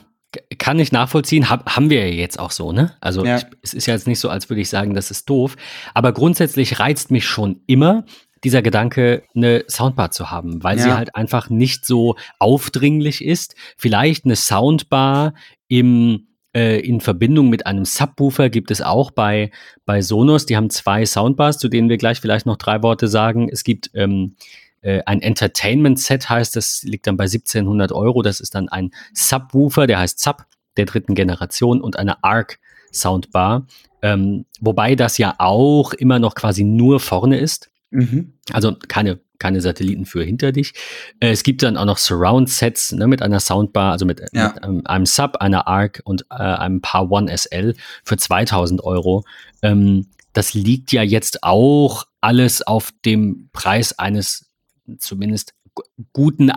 [0.58, 2.96] kann ich nachvollziehen, hab, haben wir ja jetzt auch so, ne?
[3.00, 3.36] Also Ja.
[3.38, 5.56] ich, es ist ja jetzt nicht so, als würde ich sagen, das ist doof.
[5.94, 8.04] Aber grundsätzlich reizt mich schon immer
[8.44, 10.96] dieser Gedanke, eine Soundbar zu haben, weil sie Ja.
[10.96, 13.54] halt einfach nicht so aufdringlich ist.
[13.76, 15.34] Vielleicht eine Soundbar
[15.68, 19.50] im äh, in Verbindung mit einem Subwoofer gibt es auch bei,
[19.84, 20.46] bei Sonos.
[20.46, 23.48] Die haben zwei Soundbars, zu denen wir gleich vielleicht noch drei Worte sagen.
[23.50, 24.36] Es gibt ähm,
[24.82, 28.22] äh, ein Entertainment-Set, heißt das, liegt dann bei 1700 Euro.
[28.22, 30.44] Das ist dann ein Subwoofer, der heißt Sub
[30.76, 32.58] der dritten Generation und eine Arc
[32.92, 33.66] Soundbar.
[34.02, 37.70] Ähm, wobei das ja auch immer noch quasi nur vorne ist.
[37.90, 38.34] Mhm.
[38.52, 40.72] Also keine, keine Satelliten für hinter dich.
[41.20, 44.48] Äh, es gibt dann auch noch Surround-Sets ne, mit einer Soundbar, also mit, Ja.
[44.54, 47.74] mit einem, einem Sub, einer Arc und äh, einem Paar One SL
[48.04, 49.24] für 2000 Euro.
[49.62, 54.48] Ähm, das liegt ja jetzt auch alles auf dem Preis eines
[54.98, 55.82] zumindest gu-
[56.12, 56.50] guten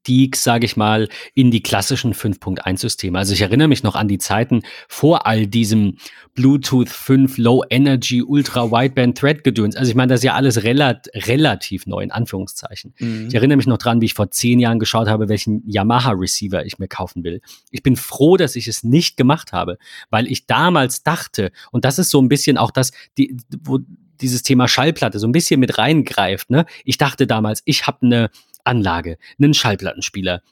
[0.00, 3.18] Einstiegs, sage ich mal, in die klassischen 5.1-Systeme.
[3.18, 5.96] Also ich erinnere mich noch an die Zeiten vor all diesem
[6.34, 9.76] Bluetooth 5 Low Energy Ultra Wideband Thread Gedöns.
[9.76, 12.94] Also ich meine, das ist ja alles relat relativ neu in Anführungszeichen.
[12.98, 13.28] Mhm.
[13.28, 16.64] Ich erinnere mich noch dran, wie ich vor zehn Jahren geschaut habe, welchen Yamaha Receiver
[16.64, 17.40] ich mir kaufen will.
[17.70, 19.78] Ich bin froh, dass ich es nicht gemacht habe,
[20.08, 23.80] weil ich damals dachte, und das ist so ein bisschen auch das, die, wo
[24.20, 26.50] dieses Thema Schallplatte so ein bisschen mit reingreift.
[26.50, 26.66] Ne?
[26.84, 28.30] Ich dachte damals, ich habe eine
[28.64, 30.42] Anlage, einen Schallplattenspieler,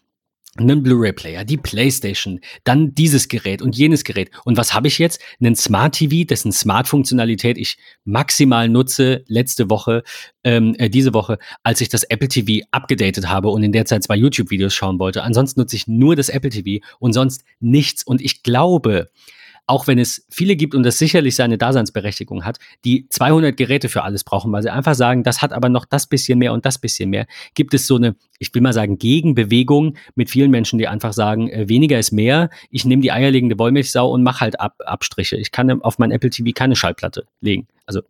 [0.57, 4.31] einen Blu-ray-Player, die PlayStation, dann dieses Gerät und jenes Gerät.
[4.45, 5.21] Und was habe ich jetzt?
[5.41, 9.25] Einen Smart TV, dessen Smart-Funktionalität ich maximal nutze.
[9.29, 10.03] Letzte Woche,
[10.45, 14.03] ähm, äh, diese Woche, als ich das Apple TV abgedatet habe und in der Zeit
[14.03, 15.23] zwei YouTube-Videos schauen wollte.
[15.23, 18.03] Ansonsten nutze ich nur das Apple TV und sonst nichts.
[18.03, 19.09] Und ich glaube,
[19.69, 24.03] auch wenn es viele gibt und das sicherlich seine Daseinsberechtigung hat, die 200 Geräte für
[24.03, 26.79] alles brauchen, weil sie einfach sagen, das hat aber noch das bisschen mehr und das
[26.79, 30.89] bisschen mehr, gibt es so eine, ich will mal sagen, Gegenbewegung mit vielen Menschen, die
[30.89, 34.77] einfach sagen, äh, weniger ist mehr, ich nehme die eierlegende Wollmilchsau und mache halt Ab
[34.85, 35.37] Abstriche.
[35.37, 37.69] Ich kann auf mein Apple TV keine Schallplatte legen.
[37.87, 38.01] Also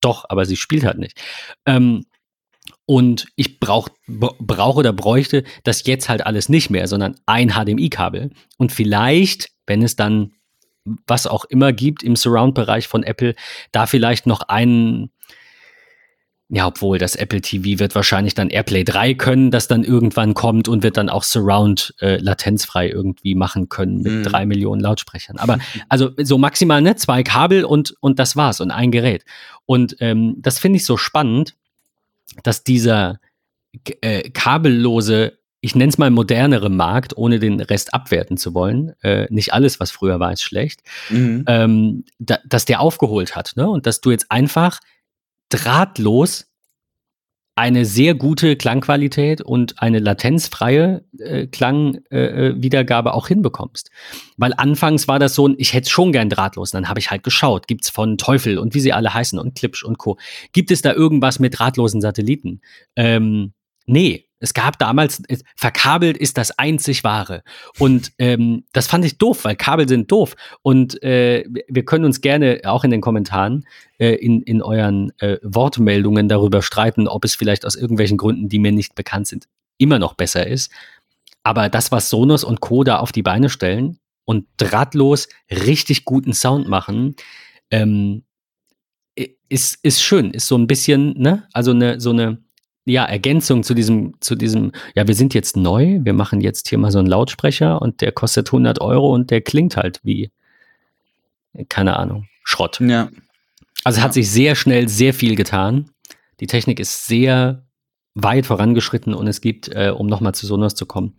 [0.00, 1.18] doch, aber sie spielt halt nicht.
[1.64, 2.04] Ähm,
[2.84, 8.30] und ich brauch, brauche oder bräuchte das jetzt halt alles nicht mehr, sondern ein HDMI-Kabel.
[8.58, 10.32] Und vielleicht, wenn es dann
[11.06, 13.34] was auch immer gibt im Surround-Bereich von Apple,
[13.72, 15.10] da vielleicht noch einen,
[16.48, 20.68] ja, obwohl das Apple TV wird wahrscheinlich dann AirPlay 3 können, das dann irgendwann kommt
[20.68, 24.22] und wird dann auch Surround äh, latenzfrei irgendwie machen können mit Mhm.
[24.22, 25.38] drei Millionen Lautsprechern.
[25.38, 25.58] Aber
[25.88, 29.24] also so maximal ne, zwei Kabel und, und das war's und ein Gerät.
[29.64, 31.54] Und ähm, das finde ich so spannend,
[32.44, 33.18] dass dieser
[34.00, 39.26] äh, kabellose, ich nenne es mal modernere Markt, ohne den Rest abwerten zu wollen, äh,
[39.30, 41.44] nicht alles, was früher war, ist schlecht, Mhm.
[41.48, 43.54] ähm, da, dass der aufgeholt hat.
[43.56, 43.68] Ne?
[43.68, 44.78] Und dass du jetzt einfach
[45.48, 46.46] drahtlos
[47.56, 53.90] eine sehr gute Klangqualität und eine latenzfreie äh, Klangwiedergabe äh, Wiedergabe auch hinbekommst.
[54.36, 56.70] Weil anfangs war das so ein, ich hätte schon gern drahtlos.
[56.70, 59.82] Dann habe ich halt geschaut, gibt's von Teufel und wie sie alle heißen und Klipsch
[59.82, 60.16] und Co.
[60.52, 62.60] Gibt es da irgendwas mit drahtlosen Satelliten?
[62.94, 63.52] Ähm,
[63.86, 65.22] nee, Es gab damals,
[65.56, 67.42] verkabelt ist das einzig wahre.
[67.78, 70.36] Und ähm, das fand ich doof, weil Kabel sind doof.
[70.62, 73.66] Und äh, wir können uns gerne auch in den Kommentaren
[73.98, 78.58] äh, in, in euren äh, Wortmeldungen darüber streiten, ob es vielleicht aus irgendwelchen Gründen, die
[78.58, 80.70] mir nicht bekannt sind, immer noch besser ist.
[81.42, 82.84] Aber das, was Sonos und Co.
[82.84, 87.14] da auf die Beine stellen und drahtlos richtig guten Sound machen,
[87.70, 88.24] ähm,
[89.48, 92.38] ist, ist schön, ist so ein bisschen, ne, also eine, so eine,
[92.86, 96.78] ja, Ergänzung zu diesem, zu diesem, ja, wir sind jetzt neu, wir machen jetzt hier
[96.78, 100.30] mal so einen Lautsprecher und der kostet 100 Euro und der klingt halt wie,
[101.68, 102.80] keine Ahnung, Schrott.
[102.80, 103.10] Ja.
[103.82, 104.04] Also ja.
[104.04, 105.90] hat sich sehr schnell sehr viel getan.
[106.38, 107.66] Die Technik ist sehr
[108.14, 111.16] weit vorangeschritten und es gibt, äh, um nochmal zu Sonos zu kommen,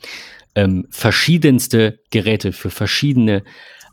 [0.56, 3.44] ähm, verschiedenste Geräte für verschiedene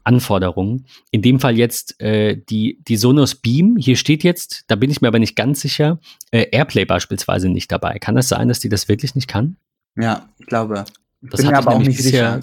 [0.05, 0.87] Anforderungen.
[1.11, 3.77] In dem Fall jetzt äh, die, die Sonos Beam.
[3.77, 5.99] Hier steht jetzt, da bin ich mir aber nicht ganz sicher,
[6.31, 7.99] äh, Airplay beispielsweise nicht dabei.
[7.99, 9.57] Kann das sein, dass die das wirklich nicht kann?
[9.97, 10.85] Ja, ich glaube.
[11.23, 12.41] Das bin mir aber auch nicht sicher.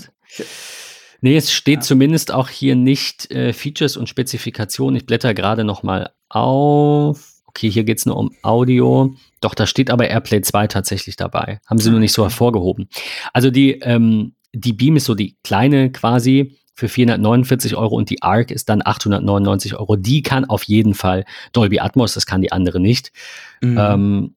[1.21, 1.81] Nee, es steht ja.
[1.81, 4.95] zumindest auch hier nicht äh, Features und Spezifikationen.
[4.95, 7.31] Ich blätter gerade noch mal auf.
[7.45, 9.15] Okay, hier geht es nur um Audio.
[9.39, 11.59] Doch, da steht aber AirPlay 2 tatsächlich dabei.
[11.67, 12.89] Haben sie nur nicht so hervorgehoben.
[13.33, 18.21] Also die, ähm, die Beam ist so die kleine quasi für 449 Euro und die
[18.21, 19.95] Arc ist dann 899 Euro.
[19.95, 23.11] Die kann auf jeden Fall Dolby Atmos, das kann die andere nicht.
[23.61, 23.77] Mhm.
[23.77, 24.35] Ähm,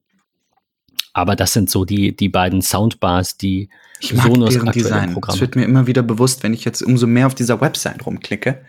[1.13, 3.69] aber das sind so die, die beiden Soundbars, die
[4.01, 5.13] ich mag Sonos deren Design.
[5.13, 5.33] Programm.
[5.33, 8.65] Das wird mir immer wieder bewusst, wenn ich jetzt umso mehr auf dieser Website rumklicke.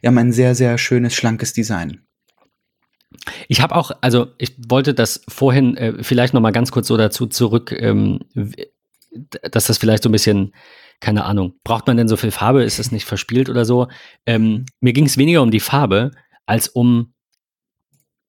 [0.00, 2.02] Wir haben ein sehr, sehr schönes, schlankes Design.
[3.48, 6.96] Ich habe auch, also ich wollte das vorhin äh, vielleicht noch mal ganz kurz so
[6.96, 8.20] dazu zurück, ähm,
[9.50, 10.52] dass das vielleicht so ein bisschen
[11.00, 12.64] keine Ahnung, braucht man denn so viel Farbe?
[12.64, 13.88] Ist das nicht verspielt oder so?
[14.26, 16.10] Ähm, mir ging es weniger um die Farbe
[16.46, 17.12] als um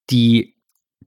[0.10, 0.56] die,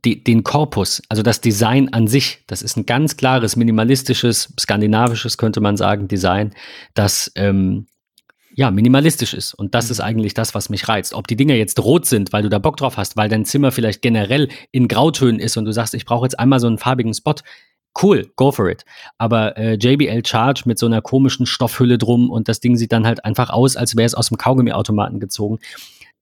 [0.04, 2.44] die, den Korpus, also das Design an sich.
[2.46, 6.54] Das ist ein ganz klares, minimalistisches, skandinavisches, könnte man sagen, Design,
[6.94, 7.86] das ähm,
[8.54, 9.54] ja, minimalistisch ist.
[9.54, 10.04] Und das ist mhm.
[10.04, 11.14] eigentlich das, was mich reizt.
[11.14, 13.72] Ob die Dinger jetzt rot sind, weil du da Bock drauf hast, weil dein Zimmer
[13.72, 17.14] vielleicht generell in Grautönen ist und du sagst, ich brauche jetzt einmal so einen farbigen
[17.14, 17.34] Spot,
[18.00, 18.84] cool, go for it.
[19.18, 23.06] Aber äh, JBL Charge mit so einer komischen Stoffhülle drum und das Ding sieht dann
[23.06, 25.58] halt einfach aus, als wäre es aus dem Kaugummiautomaten gezogen,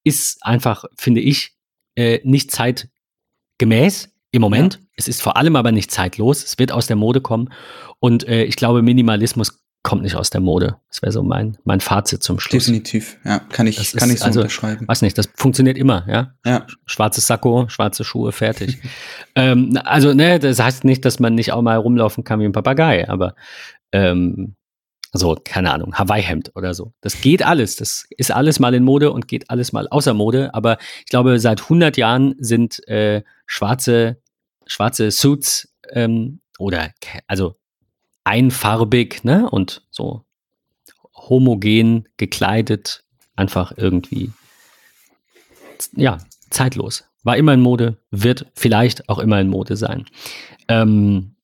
[0.05, 1.53] ist einfach, finde ich,
[1.95, 4.75] äh, nicht zeitgemäß im Moment.
[4.75, 4.81] Ja.
[4.97, 6.45] Es ist vor allem aber nicht zeitlos.
[6.45, 7.51] Es wird aus der Mode kommen.
[7.99, 10.77] Und äh, ich glaube, Minimalismus kommt nicht aus der Mode.
[10.89, 12.65] Das wäre so mein, mein Fazit zum Schluss.
[12.65, 14.87] Definitiv, ja, kann ich, das kann ist, ich so also, unterschreiben.
[14.87, 16.35] Weiß nicht, das funktioniert immer, ja.
[16.45, 16.67] ja.
[16.87, 18.79] Schwarzes Sakko, schwarze Schuhe, fertig.
[19.35, 22.53] ähm, also, ne, das heißt nicht, dass man nicht auch mal rumlaufen kann wie ein
[22.53, 23.35] Papagei, aber
[23.93, 24.55] ähm,
[25.13, 26.93] so, keine Ahnung, Hawaii-Hemd oder so.
[27.01, 27.77] Das geht alles.
[27.77, 30.55] Das ist alles mal in Mode und geht alles mal außer Mode.
[30.55, 34.19] Aber ich glaube, seit 100 Jahren sind äh, schwarze,
[34.67, 36.91] schwarze Suits ähm, oder,
[37.27, 37.57] also
[38.25, 39.49] einfarbig, ne?
[39.51, 40.25] Und so
[41.15, 43.05] homogen gekleidet,
[43.37, 44.33] einfach irgendwie,
[45.95, 46.19] ja,
[46.51, 47.05] zeitlos.
[47.23, 50.07] War immer in Mode, wird vielleicht auch immer in Mode sein.
[50.69, 51.37] Ähm,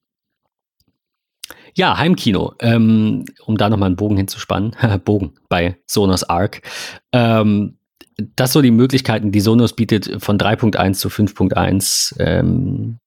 [1.75, 4.75] ja, Heimkino, ähm, um da nochmal einen Bogen hinzuspannen,
[5.05, 6.63] Bogen bei Sonos Arc.
[7.13, 7.79] Ähm,
[8.17, 12.19] das so die Möglichkeiten, die Sonos bietet von 3.1 zu 5.1.
[12.19, 12.99] Ähm,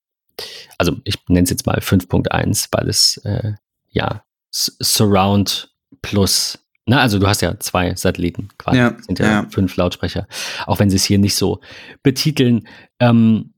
[0.77, 3.53] also ich nenne es jetzt mal 5.1, weil es äh,
[3.89, 6.59] ja Surround Plus.
[6.85, 10.27] Na, also du hast ja zwei Satelliten quasi, ja, sind ja, ja, fünf Lautsprecher,
[10.65, 11.61] auch wenn sie es hier nicht so
[12.03, 12.67] betiteln.
[12.99, 13.53] Ähm,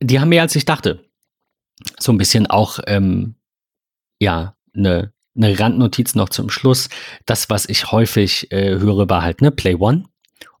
[0.00, 1.04] die haben mehr als ich dachte.
[2.00, 3.36] So ein bisschen auch, ähm,
[4.20, 6.88] ja, eine eine Randnotiz noch zum Schluss.
[7.26, 10.04] Das, was ich häufig äh, höre, war halt ne Play One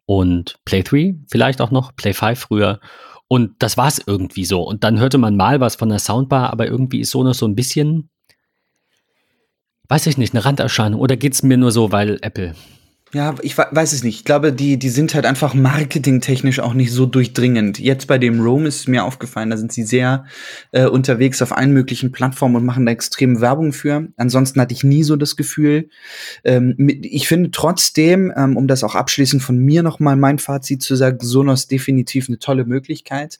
[0.06, 2.80] und Play 3, vielleicht auch noch, Play 5 früher
[3.32, 4.60] und das war es irgendwie so.
[4.60, 7.46] Und dann hörte man mal was von der Soundbar, aber irgendwie ist so noch so
[7.46, 8.10] ein bisschen,
[9.88, 11.00] weiß ich nicht, eine Randerscheinung.
[11.00, 12.54] Oder geht es mir nur so, weil Apple?
[13.14, 14.20] Ja, ich weiß es nicht.
[14.20, 17.78] Ich glaube, die, die sind halt einfach marketingtechnisch auch nicht so durchdringend.
[17.78, 20.24] Jetzt bei dem Roam ist mir aufgefallen, da sind sie sehr
[20.70, 24.08] äh, unterwegs auf allen möglichen Plattformen und machen da extrem Werbung für.
[24.16, 25.90] Ansonsten hatte ich nie so das Gefühl.
[26.42, 30.96] Ähm, ich finde trotzdem, ähm, um das auch abschließend von mir nochmal mein Fazit zu
[30.96, 33.38] sagen, Sonos definitiv eine tolle Möglichkeit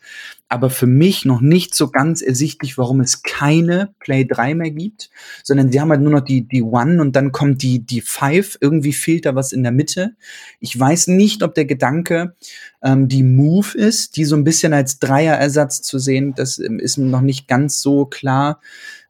[0.52, 5.10] aber für mich noch nicht so ganz ersichtlich, warum es keine Play 3 mehr gibt,
[5.42, 8.58] sondern sie haben halt nur noch die, die One und dann kommt die, die Five.
[8.60, 10.14] Irgendwie fehlt da was in der Mitte.
[10.60, 12.36] Ich weiß nicht, ob der Gedanke
[12.82, 16.34] ähm, die Move ist, die so ein bisschen als Dreierersatz zu sehen.
[16.36, 18.60] Das ähm, ist noch nicht ganz so klar.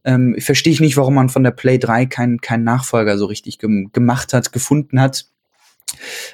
[0.05, 3.59] Ähm, Verstehe ich nicht, warum man von der Play 3 keinen keinen Nachfolger so richtig
[3.59, 5.27] gem gemacht hat, gefunden hat.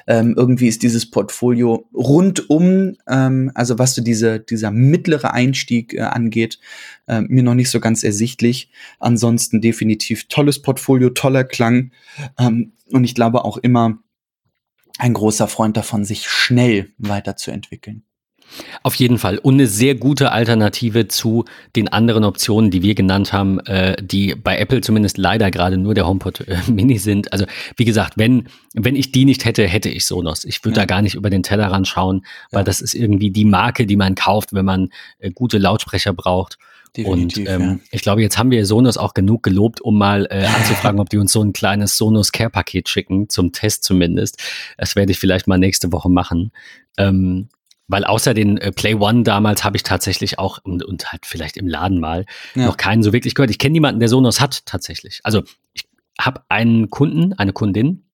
[0.07, 6.01] Ähm, irgendwie ist dieses Portfolio rundum, ähm, also was so diese, dieser mittlere Einstieg äh,
[6.01, 6.59] angeht,
[7.07, 8.71] äh, mir noch nicht so ganz ersichtlich.
[8.99, 11.91] Ansonsten definitiv tolles Portfolio, toller Klang
[12.37, 13.99] ähm, und ich glaube auch immer
[14.97, 18.03] ein großer Freund davon, sich schnell weiterzuentwickeln.
[18.83, 19.37] Auf jeden Fall.
[19.37, 21.45] Und eine sehr gute Alternative zu
[21.75, 25.93] den anderen Optionen, die wir genannt haben, äh, die bei Apple zumindest leider gerade nur
[25.93, 27.31] der HomePod äh, Mini sind.
[27.33, 27.45] Also
[27.75, 30.45] wie gesagt, wenn, wenn ich die nicht hätte, hätte ich Sonos.
[30.45, 30.85] Ich würde ja.
[30.85, 32.65] da gar nicht über den Tellerrand schauen, weil ja.
[32.65, 34.89] das ist irgendwie die Marke, die man kauft, wenn man
[35.19, 36.57] äh, gute Lautsprecher braucht.
[36.97, 37.79] Definitiv, und ähm, ja.
[37.91, 41.17] ich glaube, jetzt haben wir Sonos auch genug gelobt, um mal äh, anzufragen, ob die
[41.17, 44.41] uns so ein kleines Sonos Care-Paket schicken, zum Test zumindest.
[44.77, 46.51] Das werde ich vielleicht mal nächste Woche machen.
[46.97, 47.49] Ähm,
[47.89, 51.57] weil außer den äh, Play One damals habe ich tatsächlich auch und, und halt vielleicht
[51.57, 52.25] im Laden mal
[52.55, 52.67] ja.
[52.67, 53.49] noch keinen so wirklich gehört.
[53.49, 55.19] Ich kenne niemanden, der Sonos hat tatsächlich.
[55.23, 55.83] Also ich
[56.19, 58.05] habe einen Kunden, eine Kundin,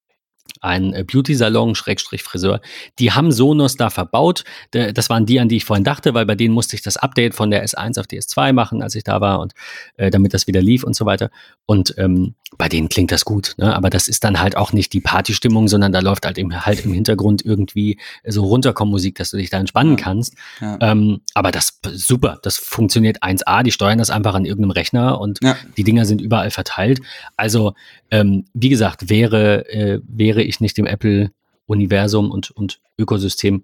[0.61, 2.61] ein äh, Beauty-Salon, Schrägstrich Friseur,
[2.99, 4.43] die haben Sonos da verbaut.
[4.71, 7.35] Das waren die, an die ich vorhin dachte, weil bei denen musste ich das Update
[7.35, 9.53] von der S1 auf die S2 machen, als ich da war und
[9.97, 11.29] äh, damit das wieder lief und so weiter.
[11.65, 13.75] Und ähm, bei denen klingt das gut, ne?
[13.75, 16.85] aber das ist dann halt auch nicht die Partystimmung, sondern da läuft halt im, halt
[16.85, 20.35] im Hintergrund irgendwie so Runterkommen-Musik, dass du dich da entspannen kannst.
[20.61, 20.77] Ja.
[20.81, 25.39] Ähm, aber das super, das funktioniert 1A, die steuern das einfach an irgendeinem Rechner und
[25.43, 25.57] ja.
[25.77, 27.01] die Dinger sind überall verteilt.
[27.37, 27.73] Also
[28.11, 33.63] ähm, wie gesagt, wäre, äh, wäre ich nicht im Apple-Universum und, und Ökosystem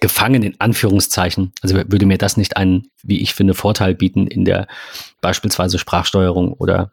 [0.00, 1.52] gefangen, in Anführungszeichen.
[1.60, 4.66] Also würde mir das nicht einen, wie ich finde, Vorteil bieten in der
[5.20, 6.92] beispielsweise Sprachsteuerung oder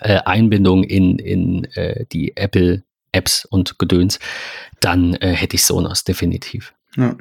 [0.00, 4.18] äh, Einbindung in, in äh, die Apple-Apps und Gedöns,
[4.80, 6.74] dann äh, hätte ich Sonos definitiv.
[6.96, 7.16] Ja.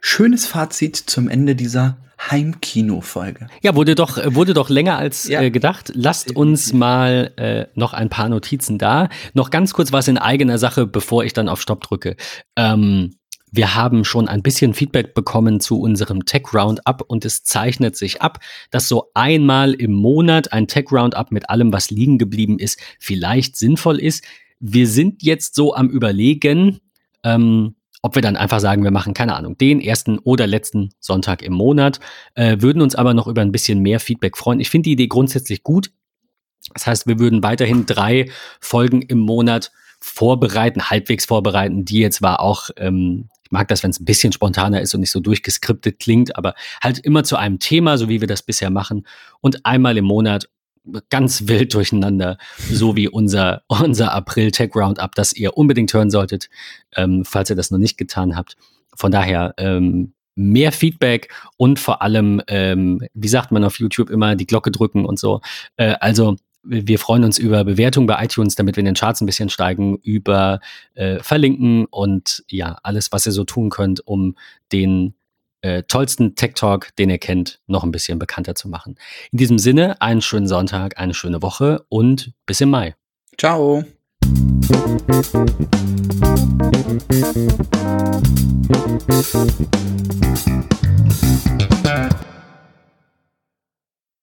[0.00, 3.46] Schönes Fazit zum Ende dieser Heimkino-Folge.
[3.62, 5.40] Ja, wurde doch, wurde doch länger als ja.
[5.40, 5.92] äh, gedacht.
[5.94, 9.08] Lasst uns mal äh, noch ein paar Notizen da.
[9.34, 12.16] Noch ganz kurz was in eigener Sache, bevor ich dann auf Stopp drücke.
[12.56, 13.17] Ähm,
[13.50, 18.22] wir haben schon ein bisschen Feedback bekommen zu unserem Tech Roundup und es zeichnet sich
[18.22, 18.38] ab,
[18.70, 23.56] dass so einmal im Monat ein Tech Roundup mit allem, was liegen geblieben ist, vielleicht
[23.56, 24.24] sinnvoll ist.
[24.60, 26.80] Wir sind jetzt so am Überlegen,
[27.24, 31.42] ähm, ob wir dann einfach sagen, wir machen keine Ahnung, den ersten oder letzten Sonntag
[31.42, 32.00] im Monat,
[32.34, 34.60] äh, würden uns aber noch über ein bisschen mehr Feedback freuen.
[34.60, 35.90] Ich finde die Idee grundsätzlich gut.
[36.74, 38.30] Das heißt, wir würden weiterhin drei
[38.60, 41.84] Folgen im Monat vorbereiten, halbwegs vorbereiten.
[41.84, 45.00] Die jetzt war auch, ähm, ich mag das, wenn es ein bisschen spontaner ist und
[45.00, 48.68] nicht so durchgeskriptet klingt, aber halt immer zu einem Thema, so wie wir das bisher
[48.68, 49.06] machen.
[49.40, 50.50] Und einmal im Monat
[51.08, 52.36] ganz wild durcheinander,
[52.70, 56.50] so wie unser, unser April Tech Roundup, das ihr unbedingt hören solltet,
[56.94, 58.56] ähm, falls ihr das noch nicht getan habt.
[58.94, 64.36] Von daher ähm, mehr Feedback und vor allem, ähm, wie sagt man auf YouTube immer,
[64.36, 65.40] die Glocke drücken und so.
[65.76, 69.26] Äh, also wir freuen uns über Bewertungen bei iTunes, damit wir in den Charts ein
[69.26, 70.60] bisschen steigen, über
[70.94, 74.36] äh, Verlinken und ja, alles, was ihr so tun könnt, um
[74.72, 75.14] den
[75.60, 78.96] äh, tollsten Tech Talk, den ihr kennt, noch ein bisschen bekannter zu machen.
[79.32, 82.94] In diesem Sinne, einen schönen Sonntag, eine schöne Woche und bis im Mai.
[83.36, 83.84] Ciao.
[91.88, 92.27] Musik